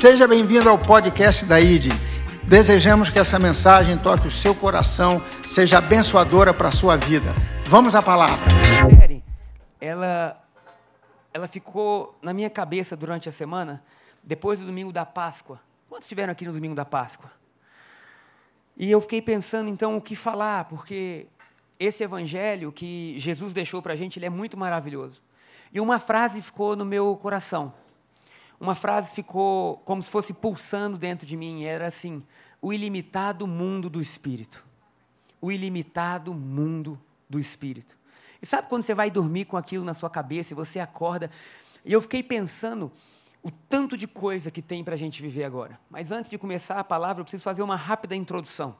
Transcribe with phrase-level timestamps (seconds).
[0.00, 1.92] Seja bem-vindo ao podcast da ID.
[2.48, 7.34] Desejamos que essa mensagem toque o seu coração, seja abençoadora para a sua vida.
[7.66, 8.48] Vamos à palavra.
[8.98, 9.22] série,
[9.78, 10.42] ela,
[11.34, 13.84] ela ficou na minha cabeça durante a semana,
[14.22, 15.60] depois do domingo da Páscoa.
[15.86, 17.30] Quantos estiveram aqui no domingo da Páscoa?
[18.78, 21.26] E eu fiquei pensando, então, o que falar, porque
[21.78, 25.20] esse evangelho que Jesus deixou para a gente, ele é muito maravilhoso.
[25.70, 27.74] E uma frase ficou no meu coração.
[28.60, 31.64] Uma frase ficou como se fosse pulsando dentro de mim.
[31.64, 32.22] Era assim:
[32.60, 34.62] o ilimitado mundo do Espírito.
[35.40, 37.98] O ilimitado mundo do Espírito.
[38.42, 41.30] E sabe quando você vai dormir com aquilo na sua cabeça e você acorda?
[41.84, 42.92] E eu fiquei pensando
[43.42, 45.80] o tanto de coisa que tem para a gente viver agora.
[45.88, 48.76] Mas antes de começar a palavra, eu preciso fazer uma rápida introdução.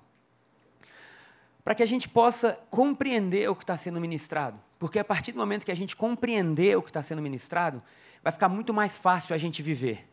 [1.65, 4.59] Para que a gente possa compreender o que está sendo ministrado.
[4.79, 7.83] Porque a partir do momento que a gente compreender o que está sendo ministrado,
[8.23, 10.07] vai ficar muito mais fácil a gente viver.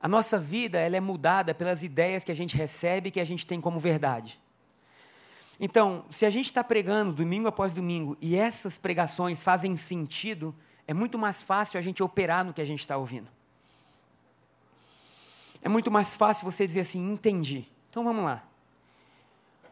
[0.00, 3.24] A nossa vida ela é mudada pelas ideias que a gente recebe e que a
[3.24, 4.40] gente tem como verdade.
[5.60, 10.54] Então, se a gente está pregando domingo após domingo e essas pregações fazem sentido,
[10.86, 13.28] é muito mais fácil a gente operar no que a gente está ouvindo.
[15.60, 17.66] É muito mais fácil você dizer assim, entendi.
[17.90, 18.44] Então vamos lá.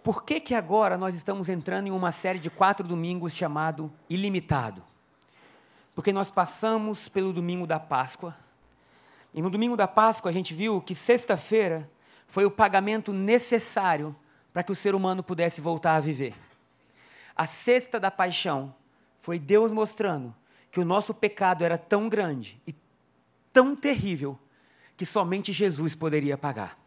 [0.02, 4.82] Por que, que agora nós estamos entrando em uma série de quatro domingos chamado Ilimitado?
[5.96, 8.36] Porque nós passamos pelo domingo da Páscoa.
[9.32, 11.90] E no domingo da Páscoa a gente viu que sexta-feira
[12.28, 14.14] foi o pagamento necessário
[14.52, 16.34] para que o ser humano pudesse voltar a viver.
[17.34, 18.74] A sexta da paixão
[19.18, 20.34] foi Deus mostrando
[20.70, 22.74] que o nosso pecado era tão grande e
[23.50, 24.38] tão terrível
[24.98, 26.78] que somente Jesus poderia pagar.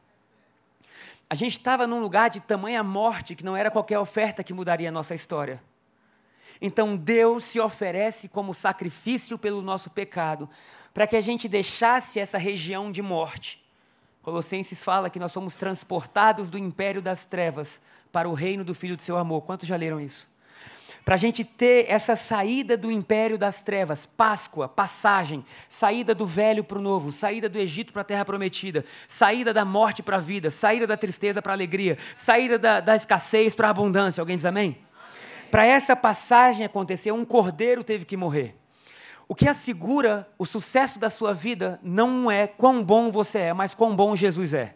[1.28, 4.90] A gente estava num lugar de tamanha morte que não era qualquer oferta que mudaria
[4.90, 5.60] a nossa história.
[6.62, 10.50] Então Deus se oferece como sacrifício pelo nosso pecado,
[10.94, 13.64] para que a gente deixasse essa região de morte.
[14.22, 17.82] Colossenses fala que nós somos transportados do império das trevas
[18.12, 19.42] para o reino do Filho do seu amor.
[19.44, 20.28] Quantos já leram isso?
[21.06, 26.64] Para a gente ter essa saída do império das trevas, Páscoa, passagem, saída do velho
[26.64, 30.20] para o novo, saída do Egito para a terra prometida, saída da morte para a
[30.20, 34.22] vida, saída da tristeza para a alegria, saída da, da escassez para a abundância.
[34.22, 34.78] Alguém diz amém?
[35.50, 38.56] Para essa passagem acontecer, um cordeiro teve que morrer.
[39.28, 43.74] O que assegura o sucesso da sua vida não é quão bom você é, mas
[43.76, 44.76] quão bom Jesus é.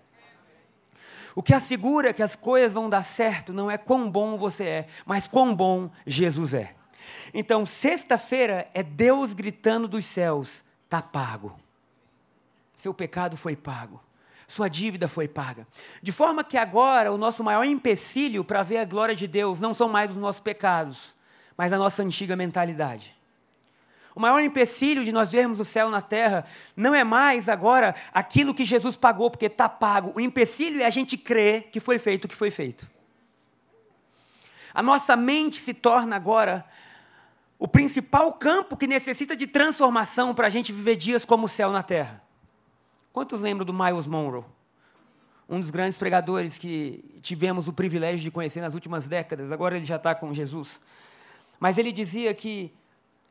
[1.36, 4.88] O que assegura que as coisas vão dar certo não é quão bom você é,
[5.06, 6.76] mas quão bom Jesus é.
[7.34, 11.56] Então, sexta-feira é Deus gritando dos céus: está pago.
[12.78, 14.00] Seu pecado foi pago.
[14.48, 15.68] Sua dívida foi paga.
[16.02, 19.74] De forma que agora o nosso maior empecilho para ver a glória de Deus não
[19.74, 21.14] são mais os nossos pecados,
[21.58, 23.16] mas a nossa antiga mentalidade.
[24.16, 26.46] O maior empecilho de nós vermos o céu na terra
[26.76, 30.12] não é mais agora aquilo que Jesus pagou, porque está pago.
[30.16, 32.88] O empecilho é a gente crer que foi feito o que foi feito.
[34.74, 36.66] A nossa mente se torna agora
[37.58, 41.72] o principal campo que necessita de transformação para a gente viver dias como o céu
[41.72, 42.22] na terra.
[43.14, 44.44] Quantos lembram do Miles Monroe?
[45.48, 49.86] Um dos grandes pregadores que tivemos o privilégio de conhecer nas últimas décadas, agora ele
[49.86, 50.82] já está com Jesus.
[51.60, 52.74] Mas ele dizia que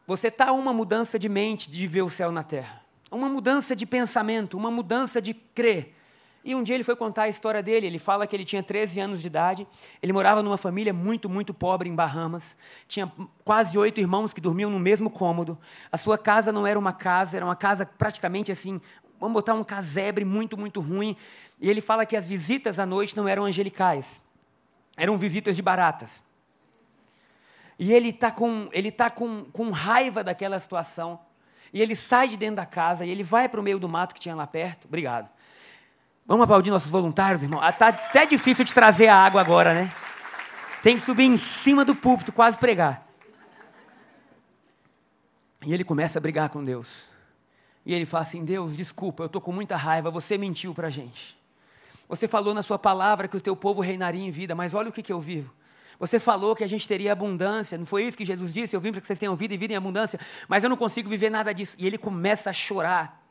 [0.06, 3.84] você está uma mudança de mente de ver o céu na terra, uma mudança de
[3.84, 5.92] pensamento, uma mudança de crer.
[6.44, 7.86] E um dia ele foi contar a história dele.
[7.86, 9.66] Ele fala que ele tinha 13 anos de idade,
[10.02, 12.56] ele morava numa família muito, muito pobre em Bahamas,
[12.88, 13.10] tinha
[13.44, 15.56] quase oito irmãos que dormiam no mesmo cômodo.
[15.90, 18.80] A sua casa não era uma casa, era uma casa praticamente assim,
[19.22, 21.16] vamos botar um casebre muito, muito ruim.
[21.60, 24.20] E ele fala que as visitas à noite não eram angelicais,
[24.96, 26.20] eram visitas de baratas.
[27.78, 31.20] E ele está com, ele tá com, com raiva daquela situação.
[31.72, 34.12] E ele sai de dentro da casa e ele vai para o meio do mato
[34.12, 34.86] que tinha lá perto.
[34.86, 35.30] Obrigado.
[36.26, 37.64] Vamos aplaudir nossos voluntários, irmão?
[37.66, 39.92] Está até difícil de trazer a água agora, né?
[40.82, 43.06] Tem que subir em cima do púlpito, quase pregar.
[45.64, 47.11] E ele começa a brigar com Deus.
[47.84, 50.90] E ele fala assim: Deus, desculpa, eu estou com muita raiva, você mentiu para a
[50.90, 51.36] gente.
[52.08, 54.92] Você falou na sua palavra que o teu povo reinaria em vida, mas olha o
[54.92, 55.52] que, que eu vivo.
[55.98, 58.74] Você falou que a gente teria abundância, não foi isso que Jesus disse?
[58.74, 60.18] Eu vim para que vocês tenham vida e vida em abundância,
[60.48, 61.76] mas eu não consigo viver nada disso.
[61.78, 63.22] E ele começa a chorar.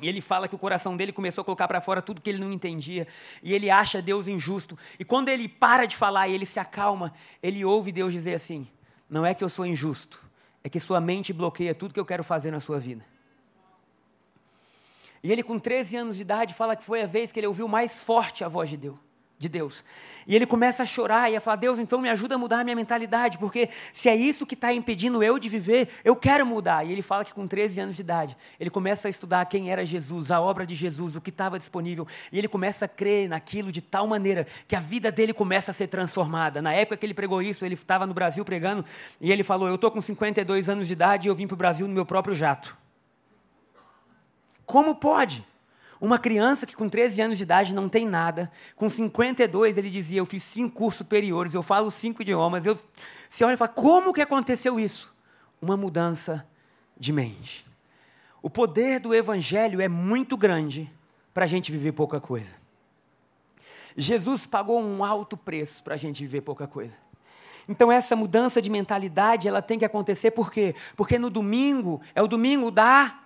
[0.00, 2.38] E ele fala que o coração dele começou a colocar para fora tudo que ele
[2.38, 3.06] não entendia.
[3.42, 4.78] E ele acha Deus injusto.
[4.98, 7.12] E quando ele para de falar e ele se acalma,
[7.42, 8.66] ele ouve Deus dizer assim:
[9.10, 10.22] Não é que eu sou injusto,
[10.64, 13.04] é que sua mente bloqueia tudo que eu quero fazer na sua vida.
[15.22, 17.68] E ele, com 13 anos de idade, fala que foi a vez que ele ouviu
[17.68, 18.98] mais forte a voz de Deus.
[19.38, 19.84] de Deus.
[20.26, 22.64] E ele começa a chorar e a falar: Deus, então me ajuda a mudar a
[22.64, 26.86] minha mentalidade, porque se é isso que está impedindo eu de viver, eu quero mudar.
[26.86, 29.84] E ele fala que com 13 anos de idade, ele começa a estudar quem era
[29.84, 32.06] Jesus, a obra de Jesus, o que estava disponível.
[32.30, 35.74] E ele começa a crer naquilo de tal maneira que a vida dele começa a
[35.74, 36.62] ser transformada.
[36.62, 38.84] Na época que ele pregou isso, ele estava no Brasil pregando
[39.20, 41.58] e ele falou: Eu estou com 52 anos de idade e eu vim para o
[41.58, 42.81] Brasil no meu próprio jato.
[44.72, 45.46] Como pode?
[46.00, 50.18] Uma criança que com 13 anos de idade não tem nada, com 52 ele dizia:
[50.18, 52.64] Eu fiz cinco cursos superiores, eu falo cinco idiomas.
[52.64, 52.78] Eu...
[53.28, 55.14] Você olha e fala: Como que aconteceu isso?
[55.60, 56.48] Uma mudança
[56.96, 57.66] de mente.
[58.40, 60.90] O poder do Evangelho é muito grande
[61.34, 62.54] para a gente viver pouca coisa.
[63.94, 66.96] Jesus pagou um alto preço para a gente viver pouca coisa.
[67.68, 70.74] Então essa mudança de mentalidade ela tem que acontecer por quê?
[70.96, 73.21] Porque no domingo é o domingo da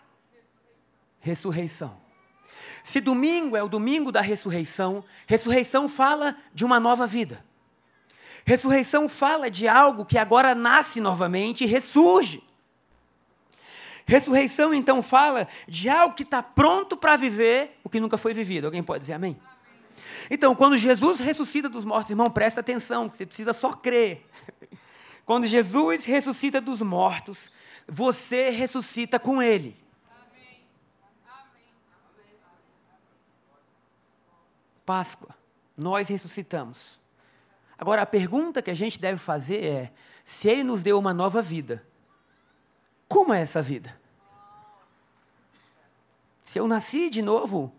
[1.27, 1.99] ressurreição.
[2.85, 7.45] Se domingo é o domingo da ressurreição, ressurreição fala de uma nova vida.
[8.45, 12.41] Ressurreição fala de algo que agora nasce novamente e ressurge.
[14.07, 18.67] Ressurreição então fala de algo que está pronto para viver o que nunca foi vivido.
[18.67, 19.37] Alguém pode dizer amém?
[20.31, 24.25] Então, quando Jesus ressuscita dos mortos, irmão, presta atenção, você precisa só crer.
[25.27, 27.51] Quando Jesus ressuscita dos mortos,
[27.89, 29.86] você ressuscita com Ele.
[34.87, 35.35] Páscoa,
[35.77, 36.99] nós ressuscitamos.
[37.77, 39.93] Agora, a pergunta que a gente deve fazer é:
[40.25, 41.85] se Ele nos deu uma nova vida,
[43.09, 44.01] como é essa vida?
[46.47, 47.75] Se eu nasci de novo,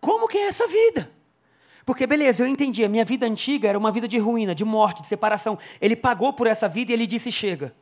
[0.00, 1.10] como que é essa vida?
[1.86, 5.02] Porque, beleza, eu entendi, a minha vida antiga era uma vida de ruína, de morte,
[5.02, 5.58] de separação.
[5.80, 7.74] Ele pagou por essa vida e ele disse: chega.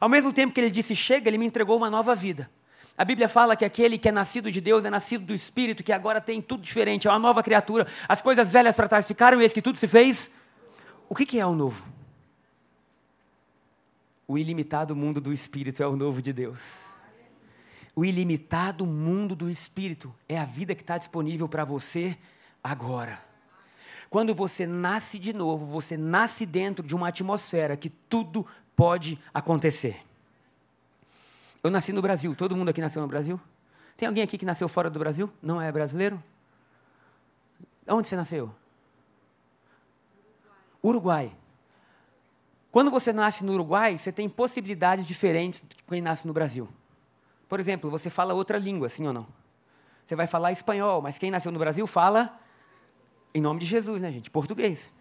[0.00, 2.48] Ao mesmo tempo que ele disse chega, ele me entregou uma nova vida.
[2.98, 5.92] A Bíblia fala que aquele que é nascido de Deus é nascido do Espírito, que
[5.92, 7.86] agora tem tudo diferente, é uma nova criatura.
[8.08, 10.30] As coisas velhas para trás ficaram e eis que tudo se fez.
[11.08, 11.84] O que, que é o novo?
[14.26, 16.60] O ilimitado mundo do Espírito é o novo de Deus.
[17.94, 22.16] O ilimitado mundo do Espírito é a vida que está disponível para você
[22.62, 23.18] agora.
[24.08, 30.00] Quando você nasce de novo, você nasce dentro de uma atmosfera que tudo pode acontecer.
[31.66, 32.32] Eu nasci no Brasil.
[32.36, 33.40] Todo mundo aqui nasceu no Brasil?
[33.96, 35.28] Tem alguém aqui que nasceu fora do Brasil?
[35.42, 36.22] Não é brasileiro?
[37.88, 38.54] Onde você nasceu?
[40.80, 41.32] Uruguai.
[42.70, 46.68] Quando você nasce no Uruguai, você tem possibilidades diferentes de quem nasce no Brasil.
[47.48, 49.26] Por exemplo, você fala outra língua, sim ou não?
[50.06, 52.38] Você vai falar espanhol, mas quem nasceu no Brasil fala,
[53.34, 54.30] em nome de Jesus, né, gente?
[54.30, 54.92] Português.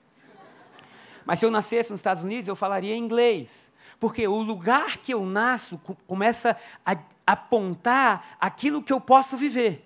[1.28, 3.72] Mas se eu nascesse nos Estados Unidos, eu falaria inglês.
[4.00, 9.86] Porque o lugar que eu nasço começa a apontar aquilo que eu posso viver.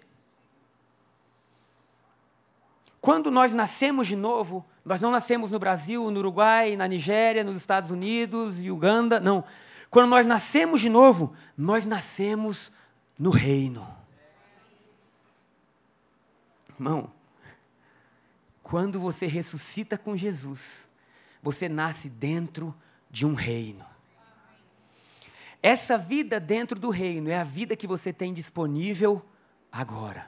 [3.00, 7.58] Quando nós nascemos de novo, nós não nascemos no Brasil, no Uruguai, na Nigéria, nos
[7.58, 9.44] Estados Unidos, Uganda, não.
[9.90, 12.72] Quando nós nascemos de novo, nós nascemos
[13.18, 13.88] no reino.
[16.70, 17.12] Irmão,
[18.62, 20.88] quando você ressuscita com Jesus,
[21.42, 22.76] você nasce dentro
[23.10, 23.89] de um reino.
[25.62, 29.22] Essa vida dentro do reino é a vida que você tem disponível
[29.72, 30.28] agora.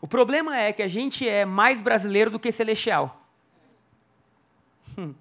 [0.00, 3.22] O problema é que a gente é mais brasileiro do que celestial.
[4.96, 5.14] Hum.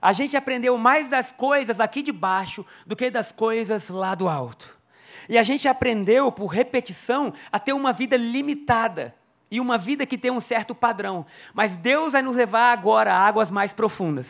[0.00, 4.28] A gente aprendeu mais das coisas aqui de baixo do que das coisas lá do
[4.28, 4.76] alto.
[5.28, 9.14] E a gente aprendeu, por repetição, a ter uma vida limitada
[9.50, 11.24] e uma vida que tem um certo padrão.
[11.54, 14.28] Mas Deus vai nos levar agora a águas mais profundas.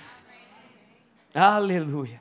[1.35, 2.21] Aleluia.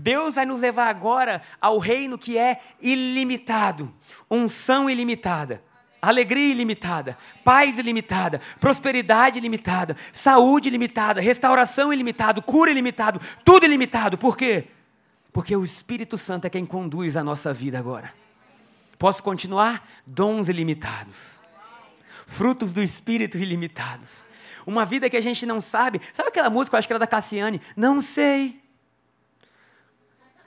[0.00, 3.92] Deus vai nos levar agora ao reino que é ilimitado,
[4.30, 5.62] unção ilimitada,
[6.00, 14.16] alegria ilimitada, paz ilimitada, prosperidade ilimitada, saúde ilimitada, restauração ilimitada, cura ilimitada, tudo ilimitado.
[14.16, 14.68] Por quê?
[15.32, 18.12] Porque o Espírito Santo é quem conduz a nossa vida agora.
[18.98, 19.86] Posso continuar?
[20.06, 21.38] Dons ilimitados,
[22.26, 24.10] frutos do Espírito ilimitados.
[24.66, 26.00] Uma vida que a gente não sabe.
[26.12, 27.60] Sabe aquela música, eu acho que era da Cassiane?
[27.76, 28.60] Não sei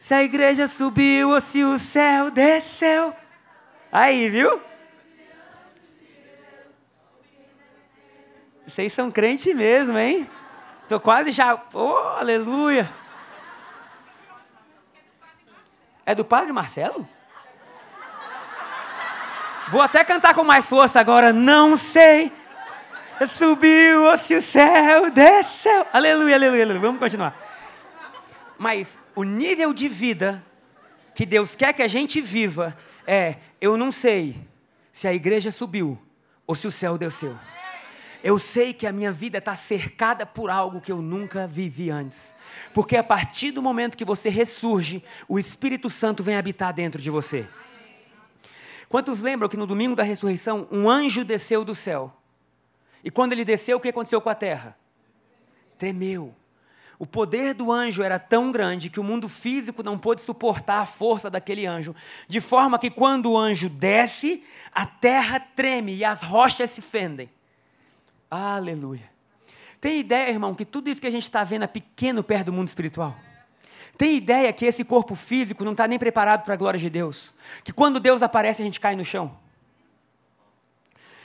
[0.03, 3.15] se a igreja subiu ou se o céu desceu.
[3.89, 4.61] Aí, viu?
[8.67, 10.29] Vocês são crentes mesmo, hein?
[10.89, 11.57] Tô quase já.
[11.73, 12.91] Oh, aleluia!
[16.05, 17.07] É do Padre Marcelo?
[19.69, 21.31] Vou até cantar com mais força agora.
[21.31, 22.29] Não sei.
[23.29, 25.87] Subiu ou se o céu desceu.
[25.93, 26.81] Aleluia, aleluia, aleluia.
[26.81, 27.42] Vamos continuar.
[28.63, 30.41] Mas o nível de vida
[31.13, 34.37] que Deus quer que a gente viva é: eu não sei
[34.93, 36.01] se a igreja subiu
[36.47, 37.37] ou se o céu desceu.
[38.23, 42.33] Eu sei que a minha vida está cercada por algo que eu nunca vivi antes.
[42.73, 47.09] Porque a partir do momento que você ressurge, o Espírito Santo vem habitar dentro de
[47.09, 47.45] você.
[48.87, 52.13] Quantos lembram que no domingo da ressurreição, um anjo desceu do céu?
[53.03, 54.77] E quando ele desceu, o que aconteceu com a terra?
[55.77, 56.33] Tremeu.
[56.99, 60.85] O poder do anjo era tão grande que o mundo físico não pôde suportar a
[60.85, 61.95] força daquele anjo,
[62.27, 67.29] de forma que quando o anjo desce, a terra treme e as rochas se fendem.
[68.29, 69.11] Aleluia.
[69.81, 72.53] Tem ideia, irmão, que tudo isso que a gente está vendo é pequeno perto do
[72.53, 73.15] mundo espiritual?
[73.97, 77.33] Tem ideia que esse corpo físico não está nem preparado para a glória de Deus?
[77.63, 79.42] Que quando Deus aparece a gente cai no chão?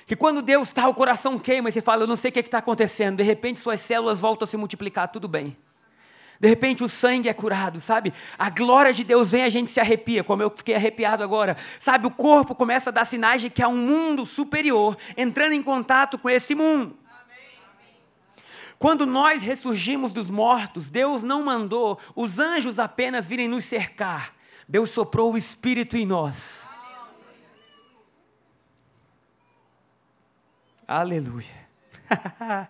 [0.09, 2.41] Que quando Deus está, o coração queima e você fala, eu não sei o que
[2.41, 3.19] está acontecendo.
[3.19, 5.55] De repente suas células voltam a se multiplicar, tudo bem.
[6.41, 8.15] De repente o sangue é curado, sabe?
[8.39, 11.59] A glória de Deus vem, a gente se arrepia, como eu fiquei arrepiado agora.
[11.79, 15.63] Sabe, o corpo começa a dar sinais de que há um mundo superior entrando em
[15.63, 16.97] contato com esse mundo.
[18.79, 24.33] Quando nós ressurgimos dos mortos, Deus não mandou os anjos apenas virem nos cercar.
[24.67, 26.67] Deus soprou o Espírito em nós.
[30.89, 31.69] Aleluia.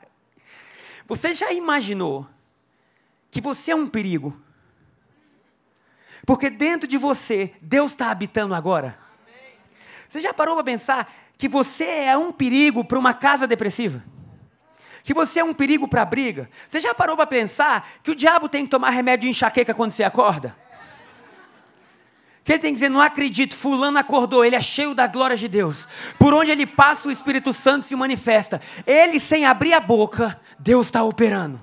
[1.07, 2.27] Você já imaginou
[3.31, 4.37] que você é um perigo.
[6.27, 8.99] Porque dentro de você, Deus está habitando agora.
[10.09, 14.03] Você já parou para pensar que você é um perigo para uma casa depressiva?
[15.05, 16.51] Que você é um perigo para a briga?
[16.69, 19.93] Você já parou para pensar que o diabo tem que tomar remédio de enxaqueca quando
[19.93, 20.55] você acorda?
[22.49, 25.47] Que ele tem que dizer, não acredito, fulano acordou, ele é cheio da glória de
[25.47, 25.87] Deus.
[26.19, 28.59] Por onde ele passa, o Espírito Santo se manifesta.
[28.87, 31.61] Ele, sem abrir a boca, Deus está operando.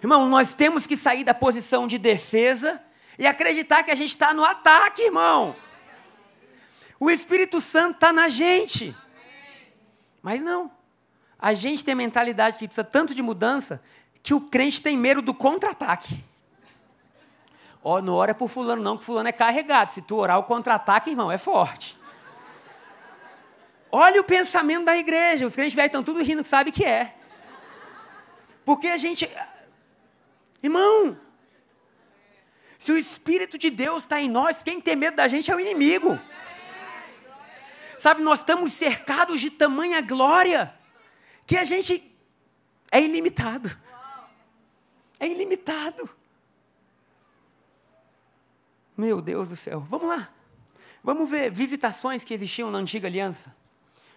[0.00, 2.80] Irmão, nós temos que sair da posição de defesa
[3.18, 5.56] e acreditar que a gente está no ataque, irmão.
[7.00, 8.96] O Espírito Santo está na gente.
[10.22, 10.70] Mas não.
[11.36, 13.82] A gente tem mentalidade que precisa tanto de mudança
[14.22, 16.29] que o crente tem medo do contra-ataque.
[17.82, 19.92] Ó, não ora por fulano não, que fulano é carregado.
[19.92, 21.98] Se tu orar o contra-ataque, irmão, é forte.
[23.90, 25.46] Olha o pensamento da igreja.
[25.46, 27.14] Os crentes velhos estão tudo rindo, sabe que é.
[28.64, 29.28] Porque a gente,
[30.62, 31.18] Irmão,
[32.78, 35.60] se o Espírito de Deus está em nós, quem tem medo da gente é o
[35.60, 36.18] inimigo.
[37.98, 40.74] Sabe, nós estamos cercados de tamanha glória
[41.46, 42.14] que a gente
[42.90, 43.76] é ilimitado.
[45.18, 46.08] É ilimitado.
[49.00, 49.80] Meu Deus do céu.
[49.88, 50.28] Vamos lá.
[51.02, 53.54] Vamos ver visitações que existiam na antiga aliança.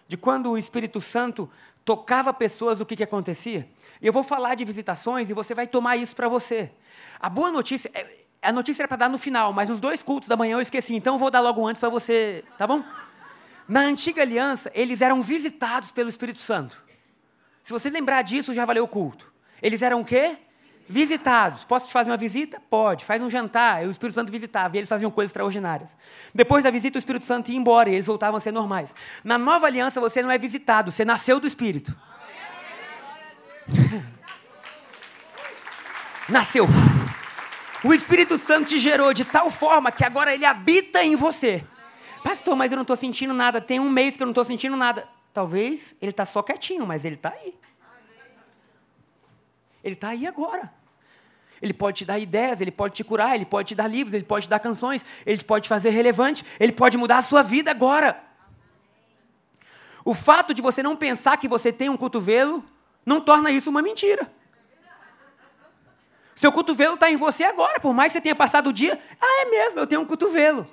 [0.06, 1.50] De quando o Espírito Santo
[1.86, 3.66] tocava pessoas, o que, que acontecia?
[4.02, 6.70] Eu vou falar de visitações e você vai tomar isso para você.
[7.18, 10.28] A boa notícia, é, a notícia era para dar no final, mas os dois cultos
[10.28, 12.84] da manhã eu esqueci, então eu vou dar logo antes para você, tá bom?
[13.66, 16.78] Na antiga aliança, eles eram visitados pelo Espírito Santo.
[17.62, 19.32] Se você lembrar disso, já valeu o culto.
[19.62, 20.36] Eles eram o quê?
[20.88, 21.64] Visitados.
[21.64, 22.60] Posso te fazer uma visita?
[22.68, 23.04] Pode.
[23.04, 23.86] Faz um jantar.
[23.86, 25.96] O Espírito Santo visitava e eles faziam coisas extraordinárias.
[26.34, 28.94] Depois da visita, o Espírito Santo ia embora e eles voltavam a ser normais.
[29.22, 31.96] Na nova aliança, você não é visitado, você nasceu do Espírito.
[36.28, 36.66] Nasceu.
[37.82, 41.62] O Espírito Santo te gerou de tal forma que agora ele habita em você.
[42.22, 43.60] Pastor, mas eu não estou sentindo nada.
[43.60, 45.06] Tem um mês que eu não estou sentindo nada.
[45.34, 47.54] Talvez ele está só quietinho, mas ele está aí.
[49.84, 50.72] Ele está aí agora.
[51.60, 54.24] Ele pode te dar ideias, ele pode te curar, ele pode te dar livros, ele
[54.24, 57.70] pode te dar canções, ele pode te fazer relevante, ele pode mudar a sua vida
[57.70, 58.20] agora.
[60.04, 62.64] O fato de você não pensar que você tem um cotovelo
[63.06, 64.30] não torna isso uma mentira.
[66.34, 69.00] Seu cotovelo está em você agora, por mais que você tenha passado o dia.
[69.20, 70.66] Ah, é mesmo, eu tenho um cotovelo.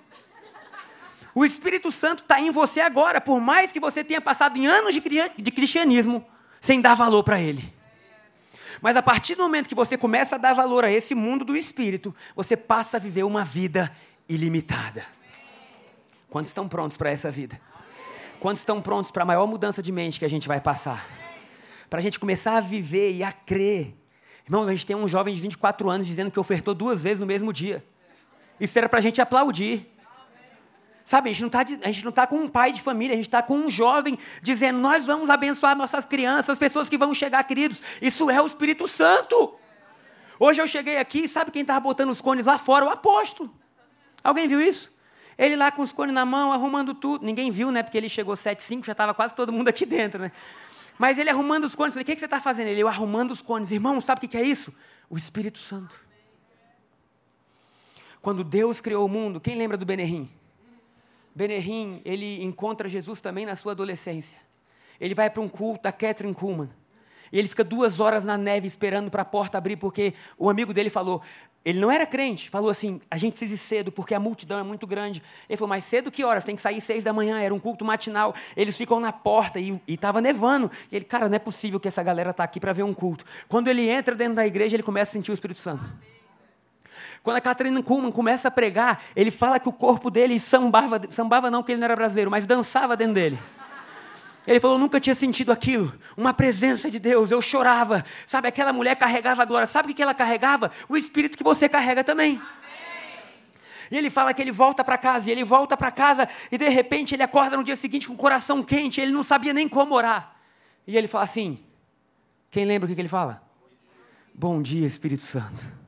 [1.34, 4.94] O Espírito Santo está em você agora, por mais que você tenha passado em anos
[4.94, 6.25] de cristianismo
[6.60, 7.81] sem dar valor para ele.
[8.82, 11.56] Mas a partir do momento que você começa a dar valor a esse mundo do
[11.56, 13.96] espírito, você passa a viver uma vida
[14.28, 15.06] ilimitada.
[16.30, 17.62] Quantos estão prontos para essa vida?
[18.40, 21.08] Quantos estão prontos para a maior mudança de mente que a gente vai passar?
[21.90, 23.94] Para a gente começar a viver e a crer.
[24.46, 27.26] Irmão, a gente tem um jovem de 24 anos dizendo que ofertou duas vezes no
[27.28, 27.86] mesmo dia.
[28.60, 29.91] Isso era para a gente aplaudir.
[31.12, 33.58] Sabe, a gente não está tá com um pai de família, a gente está com
[33.58, 37.82] um jovem dizendo: nós vamos abençoar nossas crianças, as pessoas que vão chegar, queridos.
[38.01, 39.53] Isso é o Espírito Santo.
[40.39, 42.86] Hoje eu cheguei aqui, sabe quem estava botando os cones lá fora?
[42.86, 43.53] O apóstolo.
[44.24, 44.89] Alguém viu isso?
[45.38, 47.25] Ele lá com os cones na mão, arrumando tudo.
[47.25, 47.84] Ninguém viu, né?
[47.84, 50.32] Porque ele chegou 7, 5, já estava quase todo mundo aqui dentro, né?
[50.98, 51.94] Mas ele arrumando os cones.
[51.94, 52.70] Falei, o que, que você está fazendo?
[52.70, 53.70] Ele, eu arrumando os cones.
[53.70, 54.74] Irmão, sabe o que, que é isso?
[55.10, 55.94] O Espírito Santo.
[58.22, 60.39] Quando Deus criou o mundo, quem lembra do Benerim?
[61.34, 64.40] Benerim, ele encontra Jesus também na sua adolescência.
[65.00, 66.70] ele vai para um culto da Catherine Kuhlman.
[67.32, 70.74] E ele fica duas horas na neve esperando para a porta abrir, porque o amigo
[70.74, 71.22] dele falou,
[71.64, 74.64] ele não era crente, falou assim: a gente precisa ir cedo, porque a multidão é
[74.64, 75.24] muito grande.
[75.48, 76.44] Ele falou, mas cedo que horas?
[76.44, 78.36] Tem que sair seis da manhã, era um culto matinal.
[78.58, 80.70] Eles ficam na porta e estava nevando.
[80.92, 83.24] E ele, cara, não é possível que essa galera está aqui para ver um culto.
[83.48, 85.84] Quando ele entra dentro da igreja, ele começa a sentir o Espírito Santo.
[87.24, 91.51] Quando a Catarina Kuhlman começa a pregar, ele fala que o corpo dele sambava, sambava
[91.51, 93.40] não, porque ele não era brasileiro, mas dançava dentro dele.
[94.48, 97.30] Ele falou: nunca tinha sentido aquilo, uma presença de Deus.
[97.30, 98.04] Eu chorava.
[98.25, 99.68] Sabe, aquela mulher carregava a glória.
[99.68, 100.72] Sabe o que ela carregava?
[100.90, 102.42] O espírito que você carrega também.
[103.92, 106.70] E ele fala que ele volta para casa, e ele volta para casa, e de
[106.70, 109.94] repente ele acorda no dia seguinte com o coração quente, ele não sabia nem como
[109.94, 110.34] orar.
[110.88, 111.60] E ele fala assim:
[112.50, 113.44] quem lembra o que ele fala?
[114.34, 115.81] Bom dia, Espírito Santo.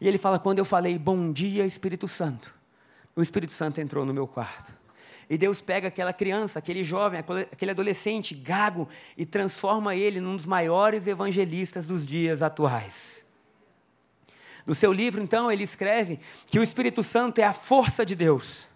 [0.00, 2.54] E ele fala: quando eu falei bom dia, Espírito Santo,
[3.14, 4.72] o Espírito Santo entrou no meu quarto.
[5.28, 10.46] E Deus pega aquela criança, aquele jovem, aquele adolescente gago e transforma ele num dos
[10.46, 13.24] maiores evangelistas dos dias atuais.
[14.64, 18.68] No seu livro, então, ele escreve que o Espírito Santo é a força de Deus.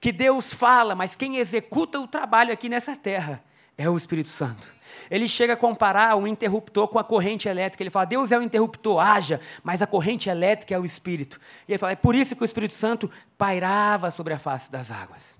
[0.00, 3.42] Que Deus fala, mas quem executa o trabalho aqui nessa terra
[3.76, 4.68] é o Espírito Santo.
[5.10, 7.82] Ele chega a comparar o interruptor com a corrente elétrica.
[7.82, 11.40] Ele fala: Deus é o interruptor, haja, mas a corrente elétrica é o Espírito.
[11.66, 14.90] E ele fala: é por isso que o Espírito Santo pairava sobre a face das
[14.90, 15.36] águas.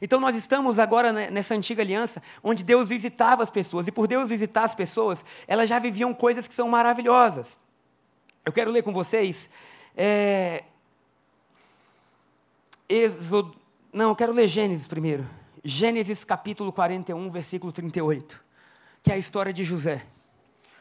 [0.00, 4.28] Então nós estamos agora nessa antiga aliança, onde Deus visitava as pessoas, e por Deus
[4.28, 7.58] visitar as pessoas, elas já viviam coisas que são maravilhosas.
[8.44, 9.50] Eu quero ler com vocês.
[9.96, 10.62] É,
[12.88, 13.54] Êxodo,
[13.92, 15.26] não, eu quero ler Gênesis primeiro.
[15.64, 18.40] Gênesis capítulo 41, versículo 38,
[19.02, 20.04] que é a história de José.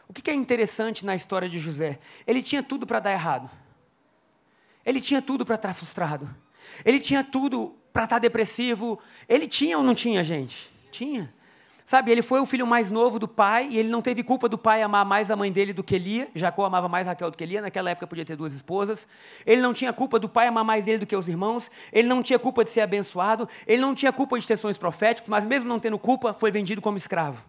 [0.08, 2.00] O que é interessante na história de José?
[2.26, 3.50] Ele tinha tudo para dar errado.
[4.86, 6.30] Ele tinha tudo para estar frustrado.
[6.86, 9.00] Ele tinha tudo para estar depressivo.
[9.28, 10.72] Ele tinha ou não tinha, gente?
[10.92, 11.34] Tinha.
[11.86, 14.58] Sabe, ele foi o filho mais novo do pai e ele não teve culpa do
[14.58, 16.28] pai amar mais a mãe dele do que Lia.
[16.36, 19.08] Jacó amava mais Raquel do que Lia, naquela época podia ter duas esposas.
[19.46, 21.72] Ele não tinha culpa do pai amar mais ele do que os irmãos.
[21.94, 23.48] Ele não tinha culpa de ser abençoado.
[23.66, 26.82] Ele não tinha culpa de ter sonhos proféticos, mas mesmo não tendo culpa, foi vendido
[26.82, 27.42] como escravo.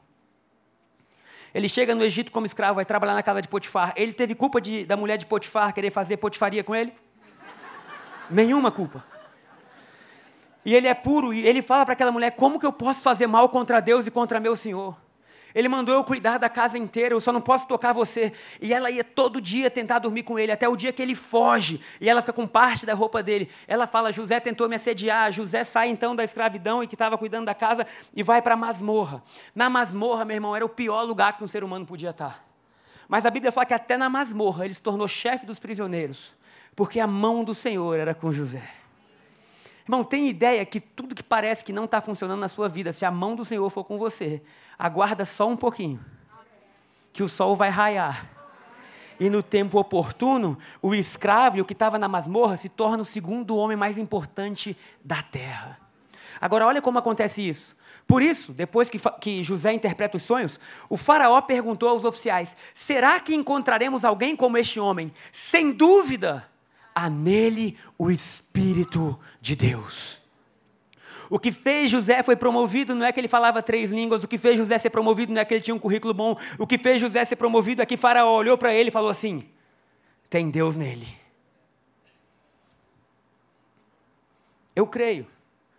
[1.55, 3.93] Ele chega no Egito como escravo, vai trabalhar na casa de Potifar.
[3.97, 6.93] Ele teve culpa de, da mulher de Potifar querer fazer potifaria com ele?
[8.31, 9.05] Nenhuma culpa.
[10.65, 13.27] E ele é puro, e ele fala para aquela mulher: como que eu posso fazer
[13.27, 14.97] mal contra Deus e contra meu Senhor?
[15.55, 18.33] Ele mandou eu cuidar da casa inteira, eu só não posso tocar você.
[18.61, 21.81] E ela ia todo dia tentar dormir com ele, até o dia que ele foge,
[22.01, 23.49] e ela fica com parte da roupa dele.
[23.67, 25.33] Ela fala: José tentou me assediar.
[25.33, 28.57] José sai então da escravidão e que estava cuidando da casa e vai para a
[28.57, 29.23] masmorra.
[29.55, 32.45] Na masmorra, meu irmão, era o pior lugar que um ser humano podia estar.
[33.09, 36.35] Mas a Bíblia fala que até na masmorra ele se tornou chefe dos prisioneiros,
[36.77, 38.63] porque a mão do Senhor era com José.
[39.89, 43.07] Irmão, tem ideia que tudo que parece que não está funcionando na sua vida, se
[43.07, 44.43] a mão do Senhor for com você,
[44.79, 45.99] aguarda só um pouquinho,
[47.11, 48.27] que o sol vai raiar.
[49.19, 53.57] E no tempo oportuno, o escravo o que estava na masmorra se torna o segundo
[53.57, 55.81] homem mais importante da terra.
[56.39, 57.75] Agora, olha como acontece isso.
[58.07, 63.19] Por isso, depois que, que, José interpreta os sonhos, o faraó perguntou aos oficiais: será
[63.21, 65.11] que encontraremos alguém como este homem?
[65.33, 66.47] Sem dúvida,
[66.99, 70.21] há nele o Espírito de Deus.
[71.31, 74.37] O que fez José foi promovido não é que ele falava três línguas, o que
[74.37, 77.01] fez José ser promovido não é que ele tinha um currículo bom, o que fez
[77.01, 79.43] José ser promovido é que Faraó olhou para ele e falou assim:
[80.29, 81.07] tem Deus nele.
[84.75, 85.27] Eu creio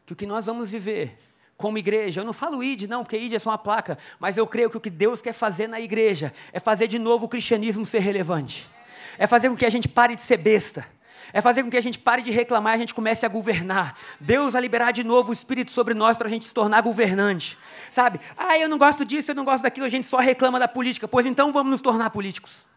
[0.06, 1.18] que o que nós vamos viver
[1.58, 4.48] como igreja, eu não falo id, não, porque id é só uma placa, mas eu
[4.48, 7.86] creio que o que Deus quer fazer na igreja é fazer de novo o cristianismo
[7.86, 8.70] ser relevante,
[9.18, 10.88] é fazer com que a gente pare de ser besta
[11.32, 13.96] é fazer com que a gente pare de reclamar e a gente comece a governar.
[14.20, 17.58] Deus vai liberar de novo o Espírito sobre nós para a gente se tornar governante.
[17.92, 18.20] Sabe?
[18.38, 21.08] Ah, eu não gosto disso, eu não gosto daquilo, a gente só reclama da política.
[21.08, 22.68] Pois então vamos nos tornar políticos.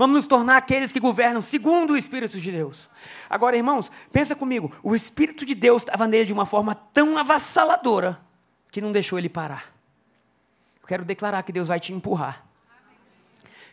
[0.00, 2.88] Vamos nos tornar aqueles que governam segundo o Espírito de Deus.
[3.28, 4.72] Agora, irmãos, pensa comigo.
[4.82, 8.18] O Espírito de Deus estava nele de uma forma tão avassaladora
[8.70, 9.70] que não deixou ele parar.
[10.80, 12.46] Eu quero declarar que Deus vai te empurrar.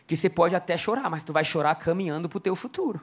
[0.06, 3.00] Que você pode até chorar, mas tu vai chorar caminhando para o teu futuro.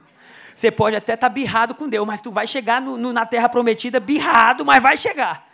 [0.56, 3.26] Você pode até estar tá birrado com Deus, mas tu vai chegar no, no, na
[3.26, 5.46] terra prometida birrado, mas vai chegar.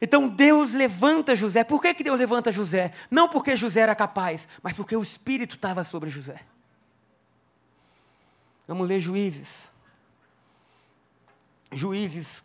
[0.00, 1.64] Então Deus levanta José.
[1.64, 2.92] Por que, que Deus levanta José?
[3.10, 6.36] Não porque José era capaz, mas porque o Espírito estava sobre José.
[8.68, 9.68] Vamos ler Juízes.
[11.72, 12.44] Juízes,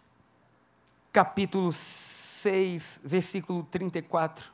[1.14, 4.52] capítulo 6, versículo 34.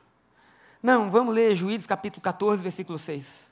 [0.82, 3.45] Não, vamos ler Juízes, capítulo 14, versículo 6.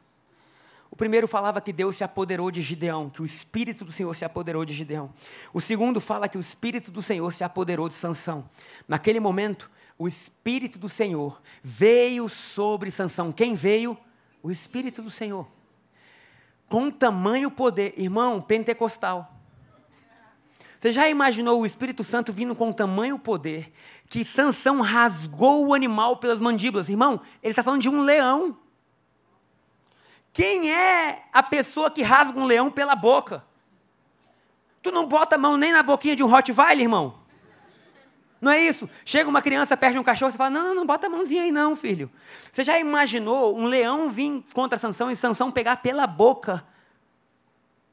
[0.95, 4.25] O primeiro falava que Deus se apoderou de Gideão, que o Espírito do Senhor se
[4.25, 5.13] apoderou de Gideão.
[5.53, 8.49] O segundo fala que o Espírito do Senhor se apoderou de Sansão.
[8.87, 13.33] Naquele momento, o Espírito do Senhor veio sobre Sansão.
[13.33, 13.99] Quem veio?
[14.41, 15.49] O Espírito do Senhor.
[16.69, 19.35] Com tamanho poder, irmão, pentecostal.
[20.79, 23.73] Você já imaginou o Espírito Santo vindo com tamanho poder
[24.09, 26.89] que Sansão rasgou o animal pelas mandíbulas?
[26.89, 28.57] Irmão, ele está falando de um leão.
[30.35, 33.45] Quem é a pessoa que rasga um leão pela boca?
[34.83, 37.21] Tu não bota a mão nem na boquinha de um Rottweiler, irmão?
[38.41, 38.91] Não é isso?
[39.05, 41.53] Chega uma criança, perde um cachorro, você fala: não, não, não, bota a mãozinha aí,
[41.53, 42.11] não, filho.
[42.51, 46.67] Você já imaginou um leão vir contra Sansão e Sansão pegar pela boca?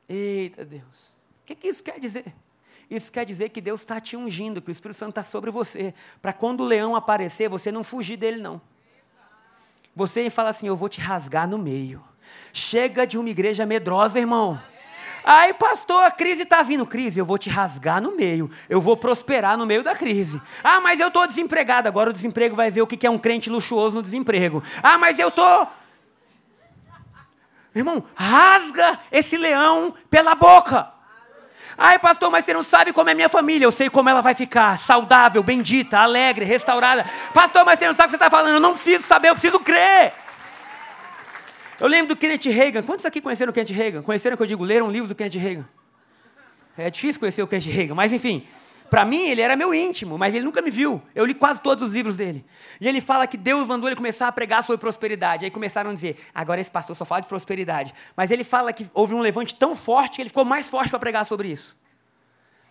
[0.10, 1.14] Eita Deus.
[1.44, 2.34] O que, que isso quer dizer?
[2.90, 5.94] Isso quer dizer que Deus está te ungindo, que o Espírito Santo está sobre você,
[6.20, 8.60] para quando o leão aparecer, você não fugir dele, não.
[9.96, 12.04] Você fala assim: Eu vou te rasgar no meio.
[12.54, 14.60] Chega de uma igreja medrosa, irmão.
[15.24, 16.86] Aí, pastor, a crise está vindo.
[16.86, 18.50] Crise, eu vou te rasgar no meio.
[18.70, 20.42] Eu vou prosperar no meio da crise.
[20.64, 21.88] Ah, mas eu estou desempregado.
[21.88, 24.64] Agora o desemprego vai ver o que é um crente luxuoso no desemprego.
[24.82, 25.68] Ah, mas eu estou.
[27.74, 30.92] Irmão, rasga esse leão pela boca.
[31.78, 33.66] Ai, pastor, mas você não sabe como é minha família.
[33.66, 34.78] Eu sei como ela vai ficar.
[34.80, 37.06] Saudável, bendita, alegre, restaurada.
[37.34, 38.56] Pastor, mas você não sabe o que você está falando.
[38.56, 40.14] Eu não preciso saber, eu preciso crer.
[41.82, 42.84] Eu lembro do Kenneth Reagan.
[42.84, 44.04] Quantos aqui conheceram o Kenneth Reagan?
[44.04, 45.68] Conheceram que eu digo, leram livros do Kenneth Reagan?
[46.78, 48.48] É difícil conhecer o Kenneth Reagan, mas enfim.
[48.88, 51.02] Para mim, ele era meu íntimo, mas ele nunca me viu.
[51.16, 52.46] Eu li quase todos os livros dele.
[52.80, 55.44] E ele fala que Deus mandou ele começar a pregar sobre prosperidade.
[55.44, 57.96] Aí começaram a dizer: agora esse pastor só fala de prosperidade.
[58.16, 61.00] Mas ele fala que houve um levante tão forte que ele ficou mais forte para
[61.00, 61.76] pregar sobre isso.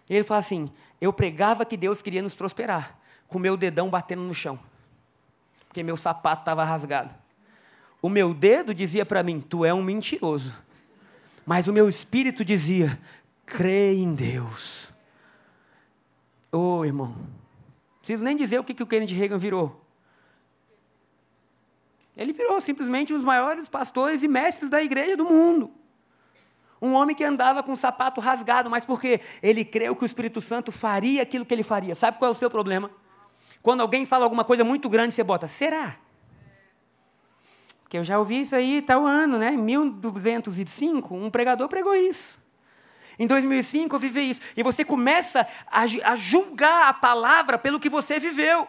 [0.09, 0.71] E ele fala assim:
[1.01, 2.97] eu pregava que Deus queria nos prosperar,
[3.27, 4.57] com meu dedão batendo no chão,
[5.67, 7.13] porque meu sapato estava rasgado.
[8.03, 10.57] O meu dedo dizia para mim: tu é um mentiroso.
[11.45, 12.99] Mas o meu espírito dizia:
[13.45, 14.89] crê em Deus.
[16.53, 17.15] Ô oh, irmão,
[17.99, 19.85] preciso nem dizer o que, que o Kennedy Reagan virou.
[22.17, 25.71] Ele virou simplesmente um dos maiores pastores e mestres da igreja do mundo.
[26.83, 30.41] Um homem que andava com o sapato rasgado, mas porque ele creu que o Espírito
[30.41, 31.95] Santo faria aquilo que ele faria.
[31.95, 32.91] Sabe qual é o seu problema?
[33.63, 35.97] Quando alguém fala alguma coisa muito grande, você bota, será?
[37.91, 39.53] Porque eu já ouvi isso aí tal ano, né?
[39.53, 42.41] Em 1205, um pregador pregou isso.
[43.19, 44.41] Em 2005 eu vivi isso.
[44.57, 48.69] E você começa a, a julgar a palavra pelo que você viveu.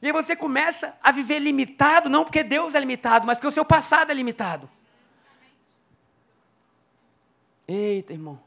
[0.00, 3.52] E aí você começa a viver limitado, não porque Deus é limitado, mas porque o
[3.52, 4.66] seu passado é limitado.
[7.68, 8.40] Eita, irmão.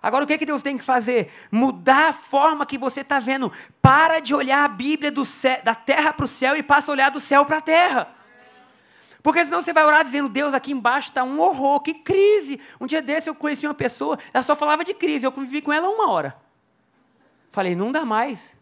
[0.00, 1.30] Agora o que, que Deus tem que fazer?
[1.52, 3.52] Mudar a forma que você está vendo.
[3.82, 7.10] Para de olhar a Bíblia céu, da terra para o céu e passa a olhar
[7.10, 8.19] do céu para a terra.
[9.22, 12.60] Porque senão você vai orar dizendo, Deus, aqui embaixo está um horror, que crise.
[12.80, 15.72] Um dia desse eu conheci uma pessoa, ela só falava de crise, eu convivi com
[15.72, 16.36] ela uma hora.
[17.50, 18.54] Falei, não dá mais.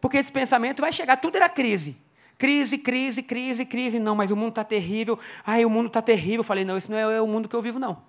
[0.00, 1.96] Porque esse pensamento vai chegar, tudo era crise.
[2.36, 4.00] Crise, crise, crise, crise.
[4.00, 5.16] Não, mas o mundo está terrível.
[5.46, 6.42] Ai, o mundo está terrível.
[6.42, 8.02] Falei, não, esse não é o mundo que eu vivo, não.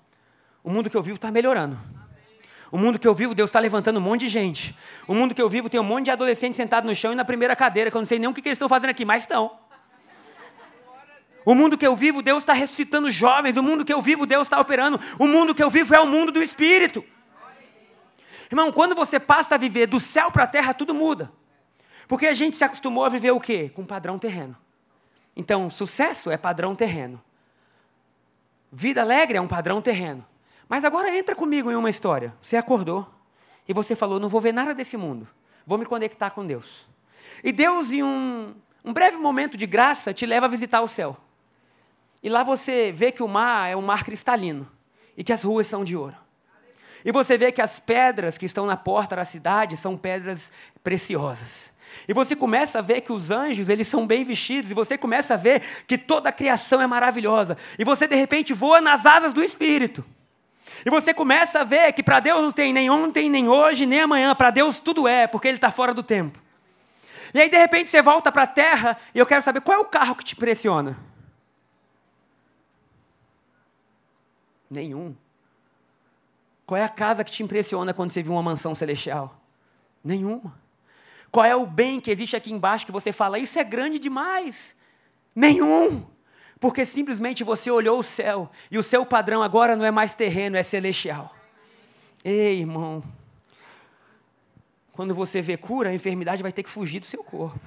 [0.63, 1.77] O mundo que eu vivo está melhorando.
[2.71, 4.75] O mundo que eu vivo, Deus está levantando um monte de gente.
[5.07, 7.23] O mundo que eu vivo tem um monte de adolescentes sentados no chão e na
[7.23, 9.21] primeira cadeira, que eu não sei nem o que, que eles estão fazendo aqui, mas
[9.21, 9.51] estão.
[11.45, 13.57] O mundo que eu vivo, Deus está ressuscitando jovens.
[13.57, 14.99] O mundo que eu vivo, Deus está operando.
[15.19, 17.03] O mundo que eu vivo é o mundo do Espírito.
[18.49, 21.31] Irmão, quando você passa a viver do céu para a terra, tudo muda.
[22.07, 23.71] Porque a gente se acostumou a viver o quê?
[23.73, 24.55] Com padrão terreno.
[25.35, 27.21] Então, sucesso é padrão terreno.
[28.71, 30.25] Vida alegre é um padrão terreno.
[30.69, 32.33] Mas agora entra comigo em uma história.
[32.41, 33.07] Você acordou
[33.67, 35.27] e você falou: não vou ver nada desse mundo.
[35.65, 36.87] Vou me conectar com Deus.
[37.43, 38.53] E Deus, em um,
[38.83, 41.17] um breve momento de graça, te leva a visitar o céu.
[42.23, 44.65] E lá você vê que o mar é um mar cristalino
[45.17, 46.15] e que as ruas são de ouro.
[47.03, 50.49] E você vê que as pedras que estão na porta da cidade são pedras
[50.81, 51.73] preciosas.
[52.07, 55.33] E você começa a ver que os anjos, eles são bem vestidos, e você começa
[55.33, 57.57] a ver que toda a criação é maravilhosa.
[57.77, 60.03] E você de repente voa nas asas do espírito.
[60.85, 63.99] E você começa a ver que para Deus não tem nem ontem, nem hoje, nem
[63.99, 66.39] amanhã, para Deus tudo é, porque ele está fora do tempo.
[67.33, 69.81] E aí de repente você volta para a terra e eu quero saber qual é
[69.81, 70.97] o carro que te impressiona.
[74.73, 75.15] Nenhum.
[76.65, 79.39] Qual é a casa que te impressiona quando você viu uma mansão celestial?
[80.03, 80.57] Nenhuma.
[81.31, 84.75] Qual é o bem que existe aqui embaixo que você fala, isso é grande demais?
[85.35, 86.05] Nenhum.
[86.59, 90.57] Porque simplesmente você olhou o céu e o seu padrão agora não é mais terreno,
[90.57, 91.35] é celestial.
[92.23, 93.03] Ei, irmão.
[94.93, 97.59] Quando você vê cura, a enfermidade vai ter que fugir do seu corpo.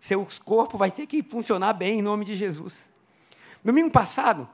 [0.00, 2.90] Seu corpo vai ter que funcionar bem em nome de Jesus.
[3.64, 4.48] Domingo passado,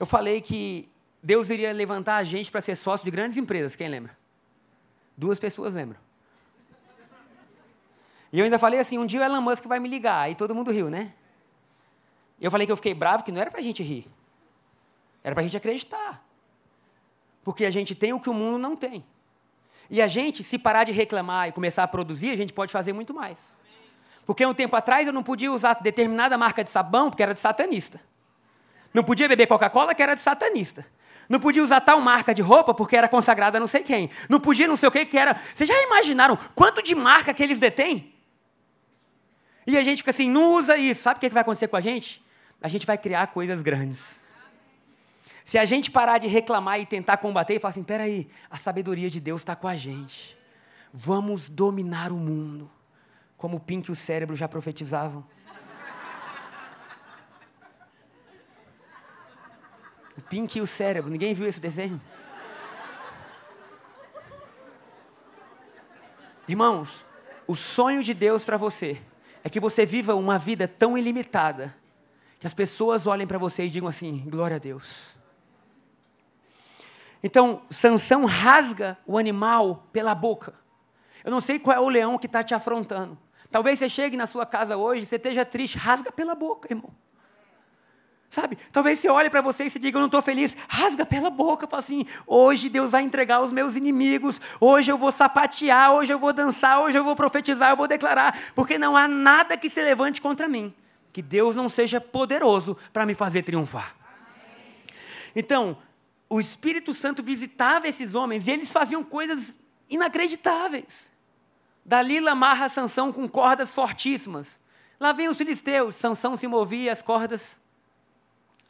[0.00, 0.88] eu falei que
[1.22, 3.76] Deus iria levantar a gente para ser sócio de grandes empresas.
[3.76, 4.16] Quem lembra?
[5.14, 6.00] Duas pessoas lembram.
[8.32, 10.22] E eu ainda falei assim, um dia o Elon Musk vai me ligar.
[10.22, 11.12] Aí todo mundo riu, né?
[12.40, 14.06] Eu falei que eu fiquei bravo, que não era para a gente rir.
[15.22, 16.24] Era para a gente acreditar.
[17.44, 19.04] Porque a gente tem o que o mundo não tem.
[19.90, 22.94] E a gente, se parar de reclamar e começar a produzir, a gente pode fazer
[22.94, 23.36] muito mais.
[24.24, 27.40] Porque um tempo atrás eu não podia usar determinada marca de sabão, porque era de
[27.40, 28.00] satanista.
[28.92, 30.84] Não podia beber Coca-Cola, que era de satanista.
[31.28, 34.10] Não podia usar tal marca de roupa porque era consagrada a não sei quem.
[34.28, 35.40] Não podia não sei o que que era.
[35.54, 38.12] Vocês já imaginaram quanto de marca que eles detêm?
[39.64, 41.02] E a gente fica assim, não usa isso.
[41.02, 42.20] Sabe o que vai acontecer com a gente?
[42.60, 44.00] A gente vai criar coisas grandes.
[45.44, 49.08] Se a gente parar de reclamar e tentar combater e falar assim, peraí, a sabedoria
[49.08, 50.36] de Deus está com a gente.
[50.92, 52.70] Vamos dominar o mundo.
[53.36, 55.24] Como o Pink e o cérebro já profetizavam.
[60.20, 61.10] O Pink e o cérebro.
[61.10, 61.98] Ninguém viu esse desenho?
[66.46, 67.02] Irmãos,
[67.46, 69.00] o sonho de Deus para você
[69.42, 71.74] é que você viva uma vida tão ilimitada
[72.38, 75.08] que as pessoas olhem para você e digam assim: glória a Deus.
[77.22, 80.52] Então, Sansão rasga o animal pela boca.
[81.24, 83.16] Eu não sei qual é o leão que está te afrontando.
[83.50, 86.90] Talvez você chegue na sua casa hoje, você esteja triste, rasga pela boca, irmão.
[88.30, 88.56] Sabe?
[88.70, 90.56] Talvez você olhe para você e se diga, eu não estou feliz.
[90.68, 95.10] Rasga pela boca, fala assim, hoje Deus vai entregar os meus inimigos, hoje eu vou
[95.10, 99.08] sapatear, hoje eu vou dançar, hoje eu vou profetizar, eu vou declarar, porque não há
[99.08, 100.72] nada que se levante contra mim,
[101.12, 103.96] que Deus não seja poderoso para me fazer triunfar.
[105.34, 105.76] Então,
[106.28, 109.56] o Espírito Santo visitava esses homens e eles faziam coisas
[109.88, 111.10] inacreditáveis.
[111.84, 114.56] Dalila amarra Sansão com cordas fortíssimas.
[115.00, 117.58] Lá vem os filisteus, Sansão se movia, as cordas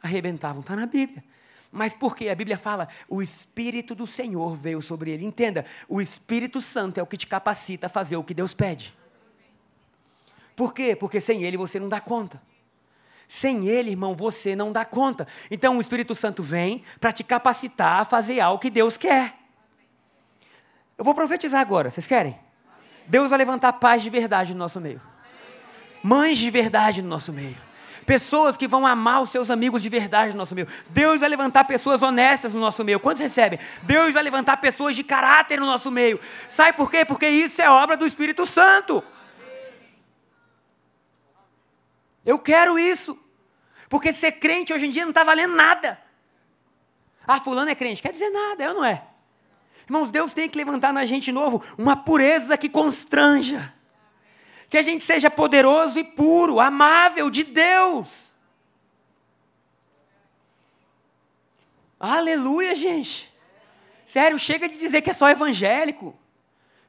[0.01, 0.61] arrebentavam.
[0.61, 1.23] Está na Bíblia.
[1.71, 2.27] Mas por quê?
[2.29, 5.25] A Bíblia fala, o Espírito do Senhor veio sobre ele.
[5.25, 8.93] Entenda, o Espírito Santo é o que te capacita a fazer o que Deus pede.
[10.55, 10.95] Por quê?
[10.95, 12.41] Porque sem ele você não dá conta.
[13.27, 15.25] Sem ele, irmão, você não dá conta.
[15.49, 19.35] Então o Espírito Santo vem para te capacitar a fazer algo que Deus quer.
[20.97, 22.37] Eu vou profetizar agora, vocês querem?
[23.07, 25.01] Deus vai levantar paz de verdade no nosso meio.
[26.03, 27.70] Mães de verdade no nosso meio
[28.05, 30.67] pessoas que vão amar os seus amigos de verdade no nosso meio.
[30.89, 32.99] Deus vai levantar pessoas honestas no nosso meio.
[32.99, 33.59] Quantos recebem?
[33.83, 36.19] Deus vai levantar pessoas de caráter no nosso meio.
[36.49, 37.05] Sabe por quê?
[37.05, 39.03] Porque isso é obra do Espírito Santo.
[42.25, 43.17] Eu quero isso.
[43.89, 45.99] Porque ser crente hoje em dia não está valendo nada.
[47.27, 48.01] Ah, fulano é crente.
[48.01, 49.03] Quer dizer nada, eu não é.
[49.85, 53.73] Irmãos, Deus tem que levantar na gente novo uma pureza que constranja
[54.71, 58.07] que a gente seja poderoso e puro, amável de Deus.
[61.99, 63.29] Aleluia, gente.
[64.05, 66.17] Sério, chega de dizer que é só evangélico.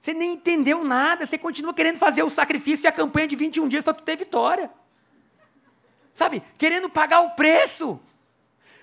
[0.01, 3.67] Você nem entendeu nada, você continua querendo fazer o sacrifício e a campanha de 21
[3.67, 4.71] dias para tu ter vitória.
[6.15, 6.41] Sabe?
[6.57, 7.99] Querendo pagar o preço.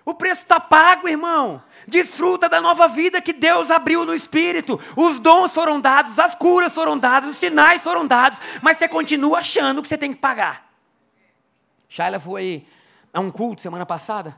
[0.09, 1.61] O preço está pago, irmão.
[1.87, 4.79] Desfruta da nova vida que Deus abriu no Espírito.
[4.97, 9.37] Os dons foram dados, as curas foram dadas, os sinais foram dados, mas você continua
[9.37, 10.73] achando que você tem que pagar.
[11.87, 12.65] Shaila foi
[13.13, 14.35] a um culto semana passada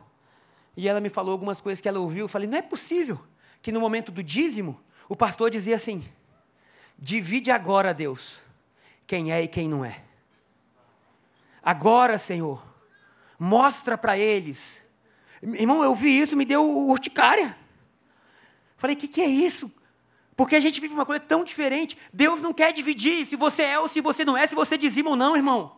[0.76, 2.26] e ela me falou algumas coisas que ela ouviu.
[2.26, 3.18] Eu falei: não é possível
[3.62, 6.04] que no momento do dízimo o pastor dizia assim:
[7.00, 8.40] divide agora, Deus,
[9.08, 10.02] quem é e quem não é.
[11.64, 12.62] Agora, Senhor,
[13.40, 14.82] mostra para eles
[15.42, 17.56] Irmão, eu vi isso, me deu urticária.
[18.78, 19.72] Falei, o que, que é isso?
[20.36, 21.98] Porque a gente vive uma coisa tão diferente.
[22.14, 25.10] Deus não quer dividir se você é ou se você não é, se você dizima
[25.10, 25.76] ou não, irmão.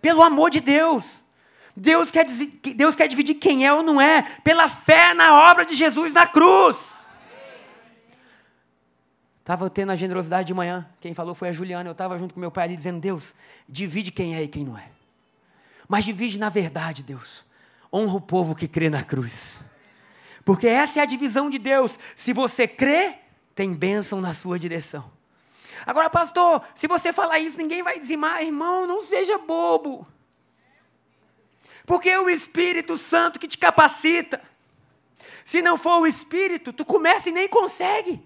[0.00, 1.24] Pelo amor de Deus.
[1.74, 5.74] Deus quer, Deus quer dividir quem é ou não é, pela fé na obra de
[5.74, 6.94] Jesus na cruz.
[9.40, 10.88] Estava tendo a generosidade de manhã.
[11.00, 11.88] Quem falou foi a Juliana.
[11.88, 13.34] Eu estava junto com meu pai ali dizendo: Deus,
[13.68, 14.88] divide quem é e quem não é.
[15.88, 17.46] Mas divide na verdade, Deus
[17.96, 19.58] honra o povo que crê na cruz.
[20.44, 21.98] Porque essa é a divisão de Deus.
[22.14, 23.14] Se você crê,
[23.54, 25.10] tem bênção na sua direção.
[25.84, 28.42] Agora, pastor, se você falar isso, ninguém vai dizimar.
[28.42, 30.06] Irmão, não seja bobo.
[31.84, 34.42] Porque é o Espírito Santo que te capacita.
[35.44, 38.20] Se não for o Espírito, tu começa e nem consegue.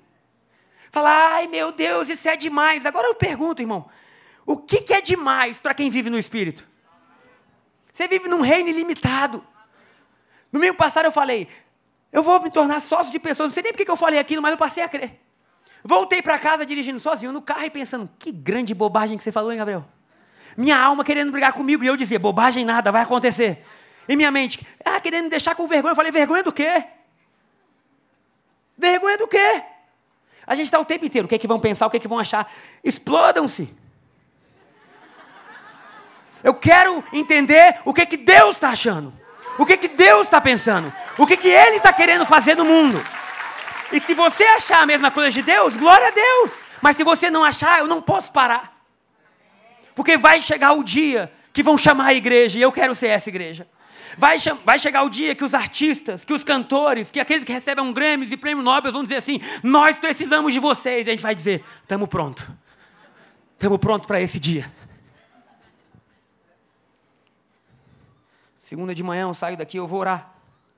[0.90, 2.84] Fala, ai meu Deus, isso é demais.
[2.84, 3.88] Agora eu pergunto, irmão,
[4.44, 6.66] o que, que é demais para quem vive no Espírito?
[7.92, 9.46] Você vive num reino ilimitado.
[10.52, 11.48] No meio passado eu falei,
[12.12, 13.48] eu vou me tornar sócio de pessoas.
[13.48, 15.20] Não sei nem porque que eu falei aquilo, mas eu passei a crer.
[15.82, 19.50] Voltei para casa dirigindo sozinho no carro e pensando, que grande bobagem que você falou,
[19.50, 19.84] hein, Gabriel?
[20.56, 23.64] Minha alma querendo brigar comigo e eu dizia, bobagem nada, vai acontecer.
[24.08, 25.92] E minha mente, ah, querendo me deixar com vergonha.
[25.92, 26.84] Eu falei, vergonha do quê?
[28.76, 29.62] Vergonha do quê?
[30.46, 32.00] A gente está o tempo inteiro, o que é que vão pensar, o que é
[32.00, 32.52] que vão achar?
[32.82, 33.72] Explodam-se.
[36.42, 39.19] Eu quero entender o que, que Deus está achando.
[39.60, 40.90] O que, que Deus está pensando.
[41.18, 43.04] O que, que Ele está querendo fazer no mundo.
[43.92, 46.52] E se você achar a mesma coisa de Deus, glória a Deus.
[46.80, 48.74] Mas se você não achar, eu não posso parar.
[49.94, 53.28] Porque vai chegar o dia que vão chamar a igreja, e eu quero ser essa
[53.28, 53.68] igreja.
[54.16, 57.84] Vai, vai chegar o dia que os artistas, que os cantores, que aqueles que recebem
[57.84, 61.06] um Grêmio e prêmio Nobel vão dizer assim: Nós precisamos de vocês.
[61.06, 62.50] E a gente vai dizer: Estamos pronto.
[63.52, 64.72] Estamos prontos para esse dia.
[68.70, 70.32] Segunda de manhã eu saio daqui, eu vou orar.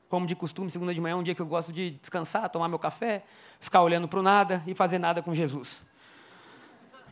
[0.09, 2.67] Como de costume, segunda de manhã é um dia que eu gosto de descansar, tomar
[2.67, 3.23] meu café,
[3.61, 5.79] ficar olhando para o nada e fazer nada com Jesus.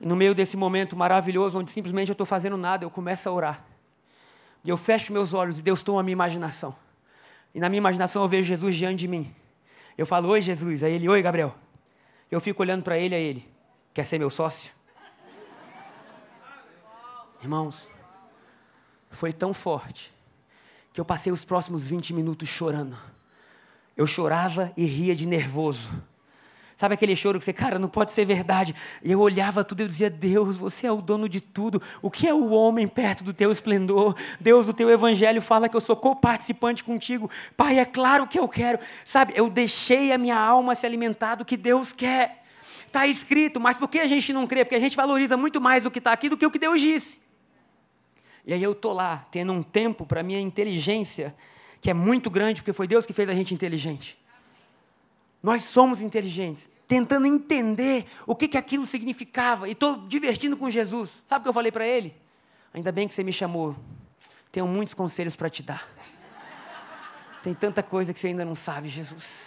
[0.00, 3.32] E no meio desse momento maravilhoso, onde simplesmente eu estou fazendo nada, eu começo a
[3.32, 3.62] orar.
[4.64, 6.74] E eu fecho meus olhos e Deus toma a minha imaginação.
[7.54, 9.34] E na minha imaginação eu vejo Jesus diante de mim.
[9.98, 10.82] Eu falo, oi Jesus.
[10.82, 11.54] Aí ele, oi Gabriel.
[12.30, 13.46] Eu fico olhando para ele, a ele,
[13.92, 14.72] quer ser meu sócio?
[17.42, 17.86] Irmãos,
[19.10, 20.18] foi tão forte
[21.00, 22.96] eu passei os próximos 20 minutos chorando.
[23.96, 25.88] Eu chorava e ria de nervoso.
[26.76, 28.74] Sabe aquele choro que você, cara, não pode ser verdade.
[29.02, 31.80] E eu olhava tudo e eu dizia, Deus, você é o dono de tudo.
[32.00, 34.14] O que é o homem perto do teu esplendor?
[34.38, 37.30] Deus, o teu evangelho fala que eu sou co-participante contigo.
[37.56, 38.78] Pai, é claro que eu quero.
[39.04, 42.44] Sabe, eu deixei a minha alma se alimentar do que Deus quer.
[42.86, 44.64] Está escrito, mas por que a gente não crê?
[44.64, 46.80] Porque a gente valoriza muito mais o que está aqui do que o que Deus
[46.80, 47.20] disse.
[48.46, 51.34] E aí eu estou lá, tendo um tempo para minha inteligência,
[51.80, 54.18] que é muito grande, porque foi Deus que fez a gente inteligente.
[55.42, 59.68] Nós somos inteligentes, tentando entender o que, que aquilo significava.
[59.68, 61.22] E estou divertindo com Jesus.
[61.26, 62.14] Sabe o que eu falei para ele?
[62.74, 63.74] Ainda bem que você me chamou.
[64.52, 65.88] Tenho muitos conselhos para te dar.
[67.42, 69.46] Tem tanta coisa que você ainda não sabe, Jesus.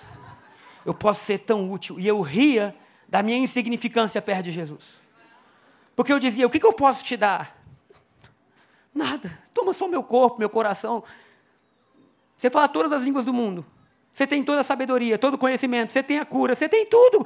[0.85, 1.99] Eu posso ser tão útil.
[1.99, 2.75] E eu ria
[3.07, 4.83] da minha insignificância perto de Jesus.
[5.95, 7.62] Porque eu dizia: o que, que eu posso te dar?
[8.93, 9.39] Nada.
[9.53, 11.03] Toma só meu corpo, meu coração.
[12.37, 13.65] Você fala todas as línguas do mundo.
[14.13, 17.25] Você tem toda a sabedoria, todo o conhecimento, você tem a cura, você tem tudo.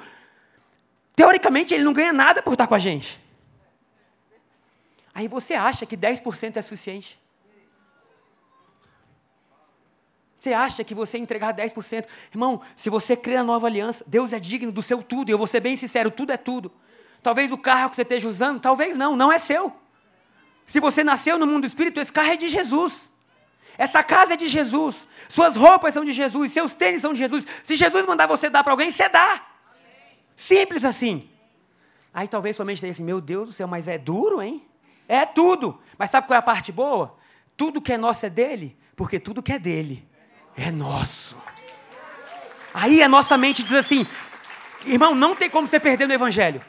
[1.16, 3.22] Teoricamente, ele não ganha nada por estar com a gente.
[5.14, 7.20] Aí você acha que 10% é suficiente?
[10.38, 12.06] Você acha que você entregar 10%?
[12.32, 15.38] Irmão, se você crê na nova aliança, Deus é digno do seu tudo, e eu
[15.38, 16.72] vou ser bem sincero, tudo é tudo.
[17.22, 19.74] Talvez o carro que você esteja usando, talvez não, não é seu.
[20.68, 23.10] Se você nasceu no mundo do espírito, esse carro é de Jesus.
[23.78, 25.08] Essa casa é de Jesus.
[25.30, 26.52] Suas roupas são de Jesus.
[26.52, 27.46] Seus tênis são de Jesus.
[27.64, 29.46] Se Jesus mandar você dar para alguém, você dá.
[30.36, 31.30] Simples assim.
[32.14, 34.66] Aí talvez sua mente tenha assim: meu Deus do céu, mas é duro, hein?
[35.08, 35.80] É tudo.
[35.98, 37.18] Mas sabe qual é a parte boa?
[37.56, 40.08] Tudo que é nosso é dele, porque tudo que é dele
[40.56, 41.38] é nosso.
[42.74, 44.06] Aí a nossa mente diz assim:
[44.86, 46.62] irmão, não tem como você perder no Evangelho.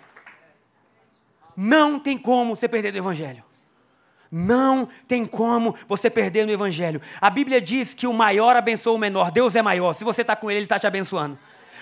[1.56, 3.47] Não tem como você perder no Evangelho.
[4.30, 7.00] Não tem como você perder no Evangelho.
[7.20, 9.30] A Bíblia diz que o maior abençoa o menor.
[9.30, 9.94] Deus é maior.
[9.94, 11.38] Se você está com Ele, Ele está te abençoando.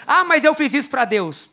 [0.06, 1.50] Ah, mas eu fiz isso para Deus.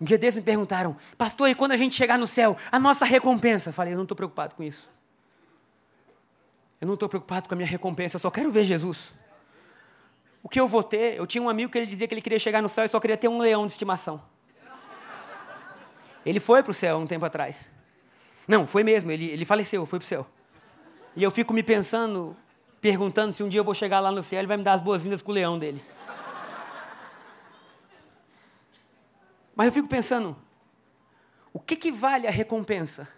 [0.00, 3.04] Um dia desses me perguntaram, pastor, e quando a gente chegar no céu, a nossa
[3.04, 3.70] recompensa?
[3.70, 4.88] Eu falei, eu não estou preocupado com isso.
[6.80, 9.12] Eu não estou preocupado com a minha recompensa, eu só quero ver Jesus.
[10.40, 11.16] O que eu vou ter?
[11.16, 13.00] Eu tinha um amigo que ele dizia que ele queria chegar no céu e só
[13.00, 14.22] queria ter um leão de estimação.
[16.24, 17.56] Ele foi para o céu um tempo atrás.
[18.46, 20.26] Não, foi mesmo, ele, ele faleceu, foi para o céu.
[21.14, 22.36] E eu fico me pensando,
[22.80, 24.80] perguntando se um dia eu vou chegar lá no céu, ele vai me dar as
[24.80, 25.82] boas-vindas com o leão dele.
[29.54, 30.36] Mas eu fico pensando,
[31.52, 33.08] o que, que vale a recompensa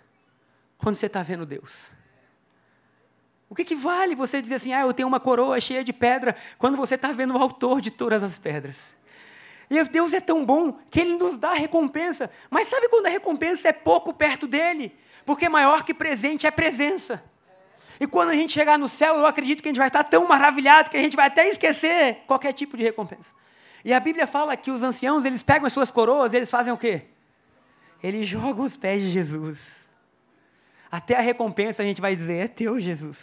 [0.79, 1.91] quando você está vendo Deus?
[3.51, 6.35] O que, que vale você dizer assim, ah, eu tenho uma coroa cheia de pedra,
[6.57, 8.77] quando você está vendo o autor de todas as pedras?
[9.71, 12.29] E Deus é tão bom que Ele nos dá recompensa.
[12.51, 14.93] Mas sabe quando a recompensa é pouco perto dele?
[15.25, 17.23] Porque maior que presente é presença.
[18.01, 20.27] E quando a gente chegar no céu, eu acredito que a gente vai estar tão
[20.27, 23.33] maravilhado que a gente vai até esquecer qualquer tipo de recompensa.
[23.85, 26.77] E a Bíblia fala que os anciãos, eles pegam as suas coroas, eles fazem o
[26.77, 27.03] quê?
[28.03, 29.61] Eles jogam os pés de Jesus.
[30.91, 33.19] Até a recompensa a gente vai dizer, é teu, Jesus.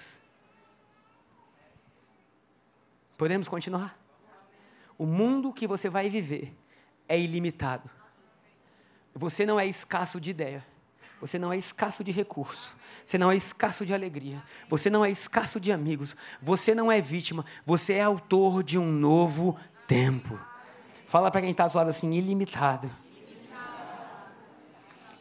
[3.17, 3.96] Podemos continuar?
[4.97, 6.55] O mundo que você vai viver
[7.07, 7.89] é ilimitado.
[9.13, 10.65] Você não é escasso de ideia.
[11.19, 12.75] Você não é escasso de recurso.
[13.05, 14.41] Você não é escasso de alegria.
[14.69, 16.15] Você não é escasso de amigos.
[16.41, 17.45] Você não é vítima.
[17.65, 20.39] Você é autor de um novo tempo.
[21.07, 22.89] Fala para quem está do lado assim: ilimitado.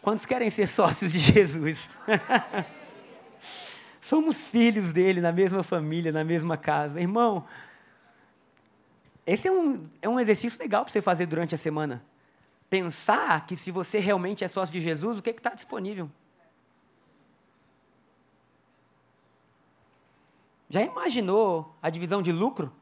[0.03, 1.89] Quantos querem ser sócios de Jesus?
[4.01, 7.01] Somos filhos dele, na mesma família, na mesma casa.
[7.01, 7.45] Irmão,
[9.27, 12.03] esse é um, é um exercício legal para você fazer durante a semana.
[12.71, 16.11] pensar que se você realmente é sócio de Jesus, o que está disponível?
[20.69, 22.73] Já imaginou a divisão de lucro?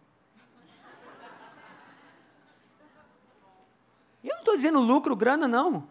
[4.23, 5.87] Eu não estou dizendo lucro, grana, não.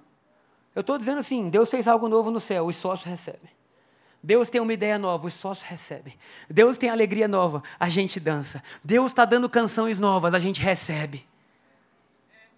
[0.76, 3.52] Eu estou dizendo assim: Deus fez algo novo no céu, os sócios recebem.
[4.24, 6.18] Deus tem uma ideia nova, os sócios recebem.
[6.50, 8.64] Deus tem alegria nova, a gente dança.
[8.82, 11.28] Deus está dando canções novas, a gente recebe.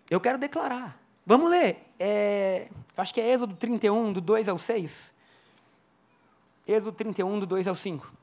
[0.07, 0.95] Eu quero declarar.
[1.25, 1.83] Vamos ler.
[1.99, 5.11] É, acho que é Êxodo 31, do 2 ao 6.
[6.67, 8.13] Êxodo 31, do 2 ao 5.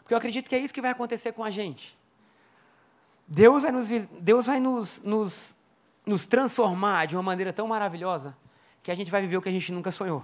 [0.00, 1.96] Porque eu acredito que é isso que vai acontecer com a gente.
[3.26, 3.88] Deus vai nos,
[4.20, 5.56] Deus vai nos, nos,
[6.04, 8.36] nos transformar de uma maneira tão maravilhosa
[8.82, 10.22] que a gente vai viver o que a gente nunca sonhou.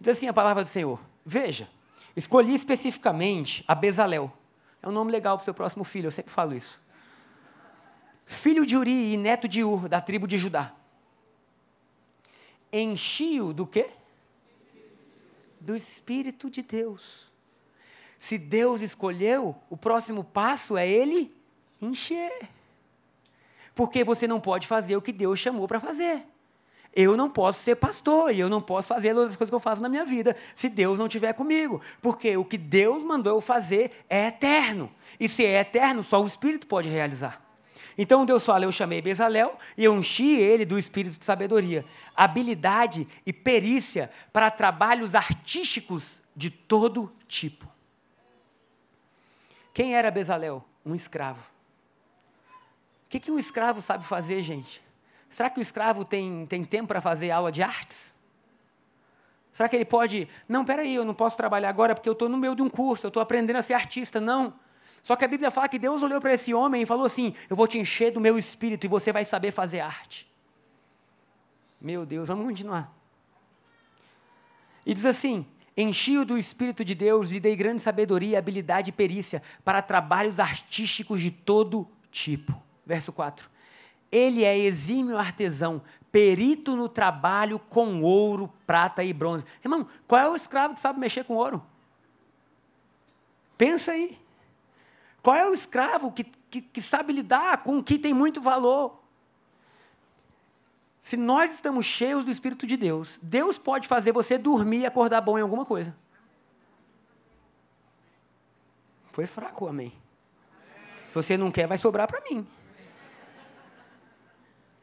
[0.00, 1.68] Diz assim a palavra do Senhor: Veja,
[2.16, 4.32] escolhi especificamente a Bezalel.
[4.82, 6.80] É um nome legal para o seu próximo filho, eu sempre falo isso.
[8.26, 10.72] Filho de Uri e neto de Ur, da tribo de Judá.
[12.72, 13.90] Enchi-o do quê?
[15.60, 17.32] Do Espírito de Deus.
[18.18, 21.34] Se Deus escolheu, o próximo passo é ele
[21.80, 22.48] encher.
[23.74, 26.24] Porque você não pode fazer o que Deus chamou para fazer.
[26.96, 29.60] Eu não posso ser pastor e eu não posso fazer as outras coisas que eu
[29.60, 31.80] faço na minha vida se Deus não estiver comigo.
[32.00, 34.90] Porque o que Deus mandou eu fazer é eterno.
[35.18, 37.42] E se é eterno, só o Espírito pode realizar.
[37.96, 41.84] Então Deus fala: Eu chamei Bezalel e eu enchi ele do espírito de sabedoria,
[42.14, 47.66] habilidade e perícia para trabalhos artísticos de todo tipo.
[49.72, 50.64] Quem era Bezalel?
[50.84, 51.42] Um escravo.
[53.06, 54.83] O que, que um escravo sabe fazer, gente?
[55.34, 58.14] Será que o escravo tem, tem tempo para fazer aula de artes?
[59.52, 60.28] Será que ele pode.
[60.48, 63.06] Não, peraí, eu não posso trabalhar agora porque eu estou no meio de um curso,
[63.06, 64.20] eu estou aprendendo a ser artista.
[64.20, 64.54] Não.
[65.02, 67.56] Só que a Bíblia fala que Deus olhou para esse homem e falou assim: Eu
[67.56, 70.30] vou te encher do meu espírito e você vai saber fazer arte.
[71.80, 72.94] Meu Deus, vamos continuar.
[74.86, 75.44] E diz assim:
[75.76, 81.20] Enchi-o do Espírito de Deus e dei grande sabedoria, habilidade e perícia para trabalhos artísticos
[81.20, 82.54] de todo tipo.
[82.86, 83.52] Verso 4.
[84.10, 85.82] Ele é exímio artesão,
[86.12, 89.44] perito no trabalho com ouro, prata e bronze.
[89.64, 91.64] Irmão, qual é o escravo que sabe mexer com ouro?
[93.58, 94.18] Pensa aí.
[95.22, 99.02] Qual é o escravo que, que, que sabe lidar com o que tem muito valor?
[101.02, 105.20] Se nós estamos cheios do Espírito de Deus, Deus pode fazer você dormir e acordar
[105.20, 105.94] bom em alguma coisa.
[109.12, 109.92] Foi fraco, amém.
[111.08, 112.46] Se você não quer, vai sobrar para mim.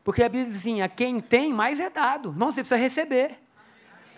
[0.03, 2.29] Porque a Bíblia diz assim: a quem tem, mais é dado.
[2.29, 3.37] Irmão, você precisa receber.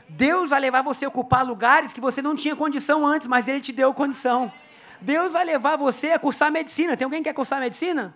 [0.07, 3.61] Deus vai levar você a ocupar lugares que você não tinha condição antes, mas Ele
[3.61, 4.51] te deu condição.
[5.01, 6.95] Deus vai levar você a cursar medicina.
[6.95, 8.15] Tem alguém que quer cursar medicina?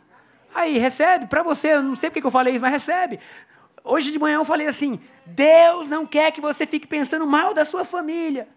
[0.53, 3.19] Aí, recebe, para você, eu não sei porque eu falei isso, mas recebe.
[3.83, 7.65] Hoje de manhã eu falei assim: Deus não quer que você fique pensando mal da
[7.65, 8.47] sua família.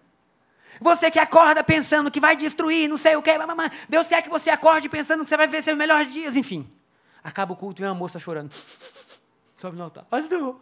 [0.80, 3.30] Você que acorda pensando que vai destruir, não sei o que,
[3.88, 6.70] Deus quer que você acorde pensando que você vai ver seus melhores dias, enfim.
[7.22, 8.52] Acaba o culto e uma moça chorando.
[9.56, 10.04] Sobe no altar.
[10.04, 10.60] Pastor,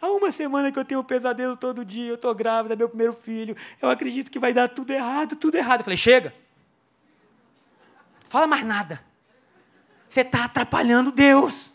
[0.00, 3.12] há uma semana que eu tenho um pesadelo todo dia, eu estou grávida, meu primeiro
[3.12, 5.80] filho, eu acredito que vai dar tudo errado, tudo errado.
[5.80, 6.32] Eu falei, chega.
[8.28, 9.02] Fala mais nada.
[10.08, 11.72] Você está atrapalhando Deus.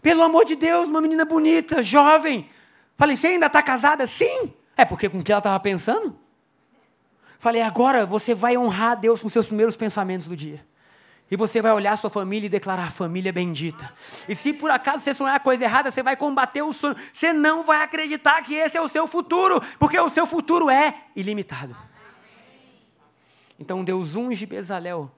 [0.00, 2.48] Pelo amor de Deus, uma menina bonita, jovem.
[2.96, 4.06] Falei, você ainda está casada?
[4.06, 4.54] Sim.
[4.76, 6.16] É porque com o que ela estava pensando?
[7.38, 10.64] Falei, agora você vai honrar Deus com seus primeiros pensamentos do dia.
[11.30, 13.92] E você vai olhar sua família e declarar: família bendita.
[14.28, 16.96] E se por acaso você sonhar coisa errada, você vai combater o sonho.
[17.12, 21.02] Você não vai acreditar que esse é o seu futuro, porque o seu futuro é
[21.16, 21.76] ilimitado.
[23.58, 25.10] Então Deus unge Bezalel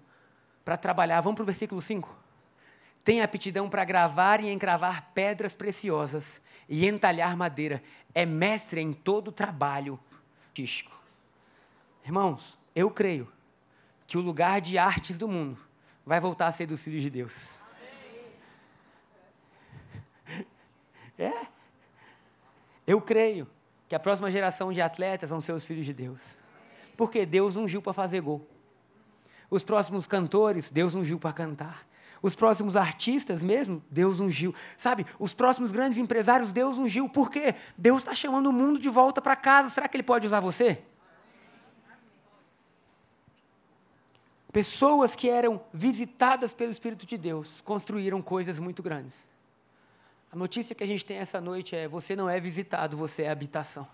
[0.65, 1.21] para trabalhar.
[1.21, 2.19] Vamos para o versículo 5
[3.09, 7.83] tem aptidão para gravar e encravar pedras preciosas e entalhar madeira.
[8.15, 9.99] É mestre em todo trabalho
[10.49, 10.95] artístico.
[12.05, 13.27] Irmãos, eu creio
[14.07, 15.59] que o lugar de artes do mundo
[16.09, 17.35] vai voltar a ser dos filhos de Deus.
[21.21, 21.49] É.
[22.87, 23.49] Eu creio
[23.89, 26.21] que a próxima geração de atletas vão ser os filhos de Deus.
[26.97, 28.47] Porque Deus ungiu para fazer gol.
[29.51, 31.85] Os próximos cantores, Deus ungiu para cantar.
[32.23, 34.55] Os próximos artistas mesmo, Deus ungiu.
[34.77, 37.09] Sabe, os próximos grandes empresários, Deus ungiu.
[37.09, 37.57] Por quê?
[37.77, 39.71] Deus está chamando o mundo de volta para casa.
[39.71, 40.81] Será que Ele pode usar você?
[44.59, 49.15] Pessoas que eram visitadas pelo Espírito de Deus construíram coisas muito grandes.
[50.33, 53.31] A notícia que a gente tem essa noite é: você não é visitado, você é
[53.31, 53.87] habitação.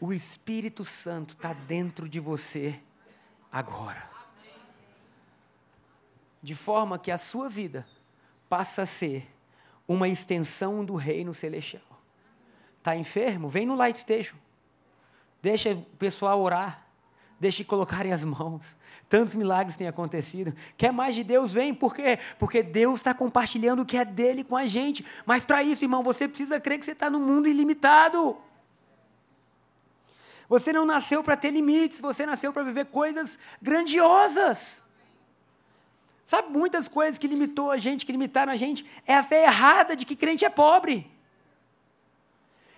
[0.00, 2.80] O Espírito Santo está dentro de você
[3.52, 4.08] agora
[6.42, 7.86] de forma que a sua vida
[8.48, 9.30] passa a ser
[9.86, 11.82] uma extensão do reino celestial.
[12.78, 13.50] Está enfermo?
[13.50, 14.36] Vem no Light Station.
[15.42, 16.86] Deixa o pessoal orar.
[17.40, 18.76] Deixe colocarem as mãos.
[19.08, 20.54] Tantos milagres têm acontecido.
[20.76, 21.54] Quer mais de Deus?
[21.54, 21.72] Vem.
[21.74, 22.18] Por quê?
[22.38, 25.06] Porque Deus está compartilhando o que é dele com a gente.
[25.24, 28.36] Mas para isso, irmão, você precisa crer que você está no mundo ilimitado.
[30.50, 34.82] Você não nasceu para ter limites, você nasceu para viver coisas grandiosas.
[36.26, 38.84] Sabe muitas coisas que limitou a gente, que limitaram a gente?
[39.06, 41.10] É a fé errada de que crente é pobre.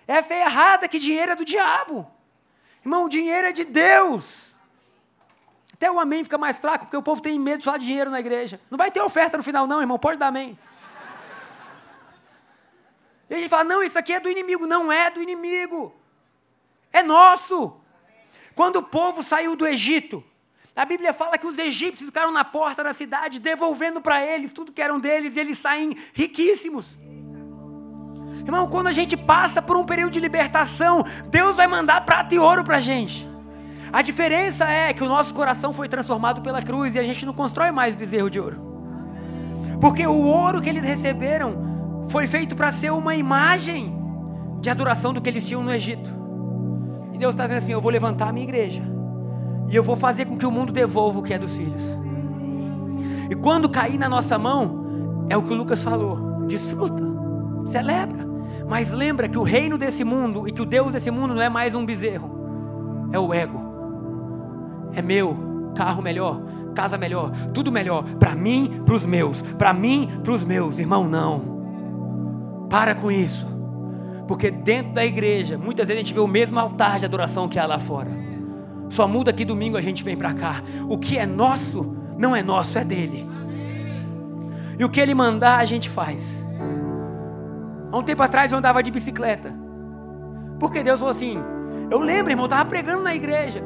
[0.07, 2.09] É a fé errada que dinheiro é do diabo.
[2.81, 4.52] Irmão, o dinheiro é de Deus.
[5.83, 8.09] Até o amém fica mais fraco, porque o povo tem medo de falar de dinheiro
[8.09, 8.57] na igreja.
[8.71, 9.99] Não vai ter oferta no final, não, irmão.
[9.99, 10.57] Pode dar amém.
[13.29, 14.65] E a gente fala, não, isso aqui é do inimigo.
[14.65, 15.93] Não é do inimigo.
[16.89, 17.75] É nosso.
[18.55, 20.23] Quando o povo saiu do Egito,
[20.73, 24.71] a Bíblia fala que os egípcios ficaram na porta da cidade, devolvendo para eles tudo
[24.71, 26.97] que eram deles, e eles saem riquíssimos.
[28.45, 32.39] Irmão, quando a gente passa por um período de libertação, Deus vai mandar prata e
[32.39, 33.32] ouro para a gente.
[33.93, 37.33] A diferença é que o nosso coração foi transformado pela cruz e a gente não
[37.33, 38.59] constrói mais bezerro de ouro.
[39.79, 43.95] Porque o ouro que eles receberam foi feito para ser uma imagem
[44.59, 46.11] de adoração do que eles tinham no Egito.
[47.13, 48.81] E Deus está dizendo assim: Eu vou levantar a minha igreja.
[49.69, 51.81] E eu vou fazer com que o mundo devolva o que é dos filhos.
[53.29, 57.03] E quando cair na nossa mão, é o que o Lucas falou: desfruta,
[57.67, 58.27] celebra.
[58.67, 61.49] Mas lembra que o reino desse mundo e que o Deus desse mundo não é
[61.49, 63.72] mais um bezerro, é o ego.
[64.93, 66.41] É meu, carro melhor,
[66.73, 71.07] casa melhor, tudo melhor, para mim, para os meus, para mim, para os meus, irmão,
[71.07, 71.53] não.
[72.69, 73.47] Para com isso,
[74.27, 77.59] porque dentro da igreja, muitas vezes a gente vê o mesmo altar de adoração que
[77.59, 78.09] há lá fora.
[78.89, 80.61] Só muda que domingo a gente vem para cá.
[80.87, 83.27] O que é nosso, não é nosso, é dele.
[84.77, 86.45] E o que ele mandar, a gente faz.
[87.91, 89.53] Há um tempo atrás eu andava de bicicleta.
[90.59, 91.37] Porque Deus falou assim:
[91.89, 93.63] Eu lembro, irmão, eu estava pregando na igreja.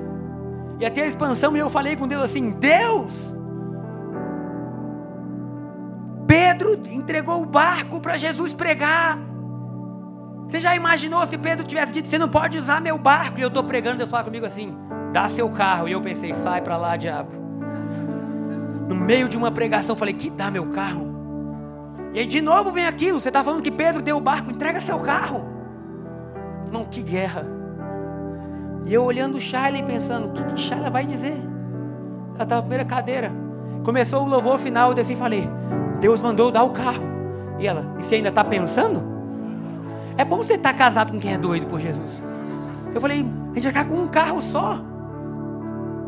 [0.80, 3.13] E até a expansão, e eu falei com Deus assim: Deus,
[6.28, 9.17] Pedro entregou o barco para Jesus pregar.
[10.47, 13.39] Você já imaginou se Pedro tivesse dito: Você não pode usar meu barco?
[13.39, 14.78] E eu estou pregando, Deus fala comigo assim:
[15.11, 15.88] Dá seu carro.
[15.88, 17.32] E eu pensei: Sai para lá, diabo.
[18.88, 21.07] No meio de uma pregação, falei: Que dá meu carro?
[22.13, 24.80] E aí de novo vem aquilo, você está falando que Pedro deu o barco, entrega
[24.80, 25.43] seu carro.
[26.65, 27.56] Irmão, que guerra.
[28.88, 31.38] E eu olhando o Charlie pensando, o que, que Charlie vai dizer?
[32.35, 33.31] Ela estava na primeira cadeira.
[33.83, 35.47] Começou o louvor final, eu desci e falei,
[35.99, 37.03] Deus mandou dar o carro.
[37.59, 39.03] E ela, e você ainda está pensando?
[40.17, 42.11] É bom você estar tá casado com quem é doido por Jesus.
[42.95, 44.79] Eu falei, a gente vai ficar com um carro só.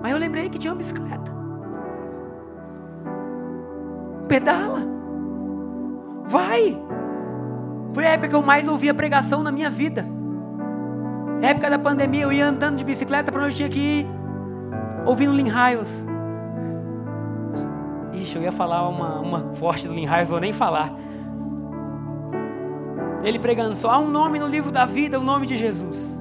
[0.01, 1.31] Mas eu lembrei que tinha uma bicicleta.
[4.29, 4.79] Pedala.
[6.25, 6.81] Vai!
[7.93, 10.05] Foi a época que eu mais ouvia pregação na minha vida.
[11.41, 14.07] Época da pandemia, eu ia andando de bicicleta para onde eu tinha que ir,
[15.05, 15.89] ouvindo Lin Hiles.
[18.13, 20.93] Ixi, eu ia falar uma, uma forte do Lin Hiles, vou nem falar.
[23.23, 26.19] Ele pregando só, há um nome no livro da vida, o nome de Jesus.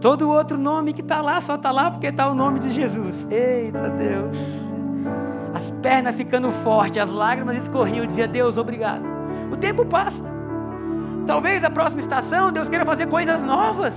[0.00, 3.26] Todo outro nome que está lá só está lá porque está o nome de Jesus.
[3.30, 4.36] Eita Deus.
[5.52, 7.98] As pernas ficando fortes, as lágrimas escorriam.
[7.98, 9.19] Eu dizia, Deus, obrigado.
[9.50, 10.22] O tempo passa.
[11.26, 13.94] Talvez a próxima estação Deus queira fazer coisas novas.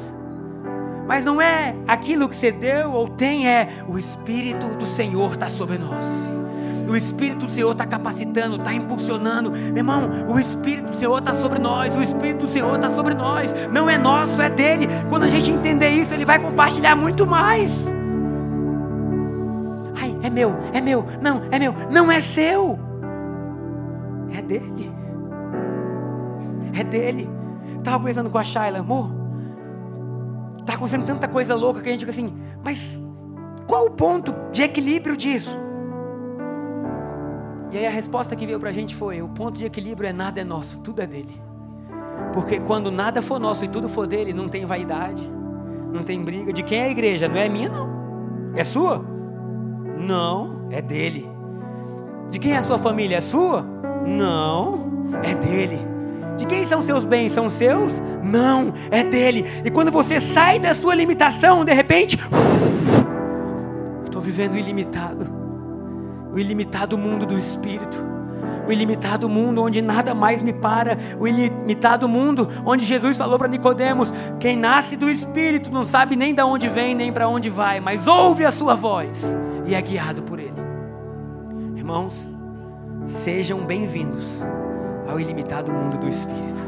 [1.07, 5.49] Mas não é aquilo que você deu ou tem, é o Espírito do Senhor está
[5.49, 6.05] sobre nós.
[6.87, 9.51] O Espírito do Senhor está capacitando, está impulsionando.
[9.51, 11.95] Meu irmão, o Espírito do Senhor está sobre nós.
[11.95, 13.53] O Espírito do Senhor está sobre nós.
[13.71, 14.87] Não é nosso, é dele.
[15.09, 17.71] Quando a gente entender isso, ele vai compartilhar muito mais.
[19.95, 21.05] Ai, é meu, é meu.
[21.21, 21.73] Não, é meu.
[21.89, 22.77] Não é seu.
[24.37, 24.91] É dele.
[26.73, 27.29] É dele.
[27.77, 29.11] Estava conversando com a Shayla, amor.
[30.59, 32.99] Está acontecendo tanta coisa louca que a gente fica assim, mas
[33.67, 35.59] qual o ponto de equilíbrio disso?
[37.71, 40.13] E aí a resposta que veio para a gente foi: o ponto de equilíbrio é
[40.13, 41.41] nada é nosso, tudo é dele.
[42.33, 45.29] Porque quando nada for nosso e tudo for dele, não tem vaidade,
[45.91, 46.53] não tem briga.
[46.53, 47.27] De quem é a igreja?
[47.27, 47.89] Não é minha, não.
[48.55, 49.03] É sua?
[49.97, 51.29] Não, é dele.
[52.29, 53.17] De quem é a sua família?
[53.17, 53.63] É sua?
[54.05, 55.92] Não, é dele.
[56.37, 57.33] De quem são seus bens?
[57.33, 58.01] São seus?
[58.23, 59.45] Não, é dele.
[59.63, 62.17] E quando você sai da sua limitação, de repente,
[64.05, 65.43] estou vivendo ilimitado
[66.33, 68.03] o ilimitado mundo do Espírito,
[68.67, 73.47] o ilimitado mundo onde nada mais me para, o ilimitado mundo onde Jesus falou para
[73.47, 77.79] Nicodemos: quem nasce do Espírito não sabe nem de onde vem nem para onde vai,
[77.79, 79.37] mas ouve a sua voz.
[79.65, 80.53] e é guiado por Ele.
[81.75, 82.27] Irmãos,
[83.05, 84.43] sejam bem-vindos
[85.13, 86.63] ao ilimitado mundo do Espírito,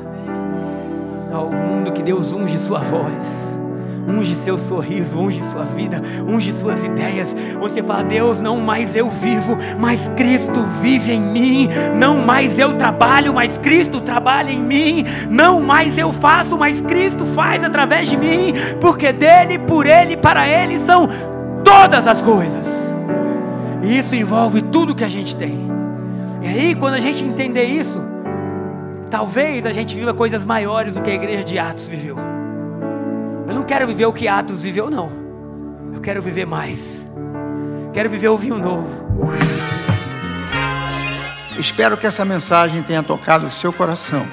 [1.34, 3.44] ao mundo que Deus unge sua voz
[4.08, 8.96] unge seu sorriso, unge sua vida, unge suas ideias, onde você fala: Deus, não mais
[8.96, 14.62] eu vivo, mas Cristo vive em mim, não mais eu trabalho, mas Cristo trabalha em
[14.62, 20.16] mim, não mais eu faço, mas Cristo faz através de mim, porque dele, por ele,
[20.16, 21.10] para ele são
[21.64, 22.68] todas as coisas,
[23.82, 25.66] e isso envolve tudo que a gente tem.
[26.44, 28.14] E aí, quando a gente entender isso,
[29.10, 32.18] talvez a gente viva coisas maiores do que a igreja de Atos viveu.
[33.48, 35.10] Eu não quero viver o que Atos viveu, não.
[35.94, 36.80] Eu quero viver mais.
[37.94, 38.90] Quero viver o vinho novo.
[41.58, 44.26] Espero que essa mensagem tenha tocado o seu coração.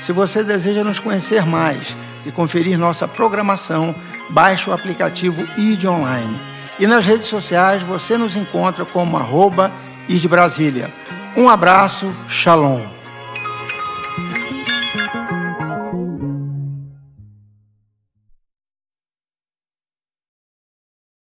[0.00, 3.94] Se você deseja nos conhecer mais e conferir nossa programação,
[4.30, 6.40] baixe o aplicativo ID Online.
[6.78, 9.70] E nas redes sociais você nos encontra como arroba
[10.08, 10.90] ID Brasília.
[11.36, 12.99] Um abraço, shalom.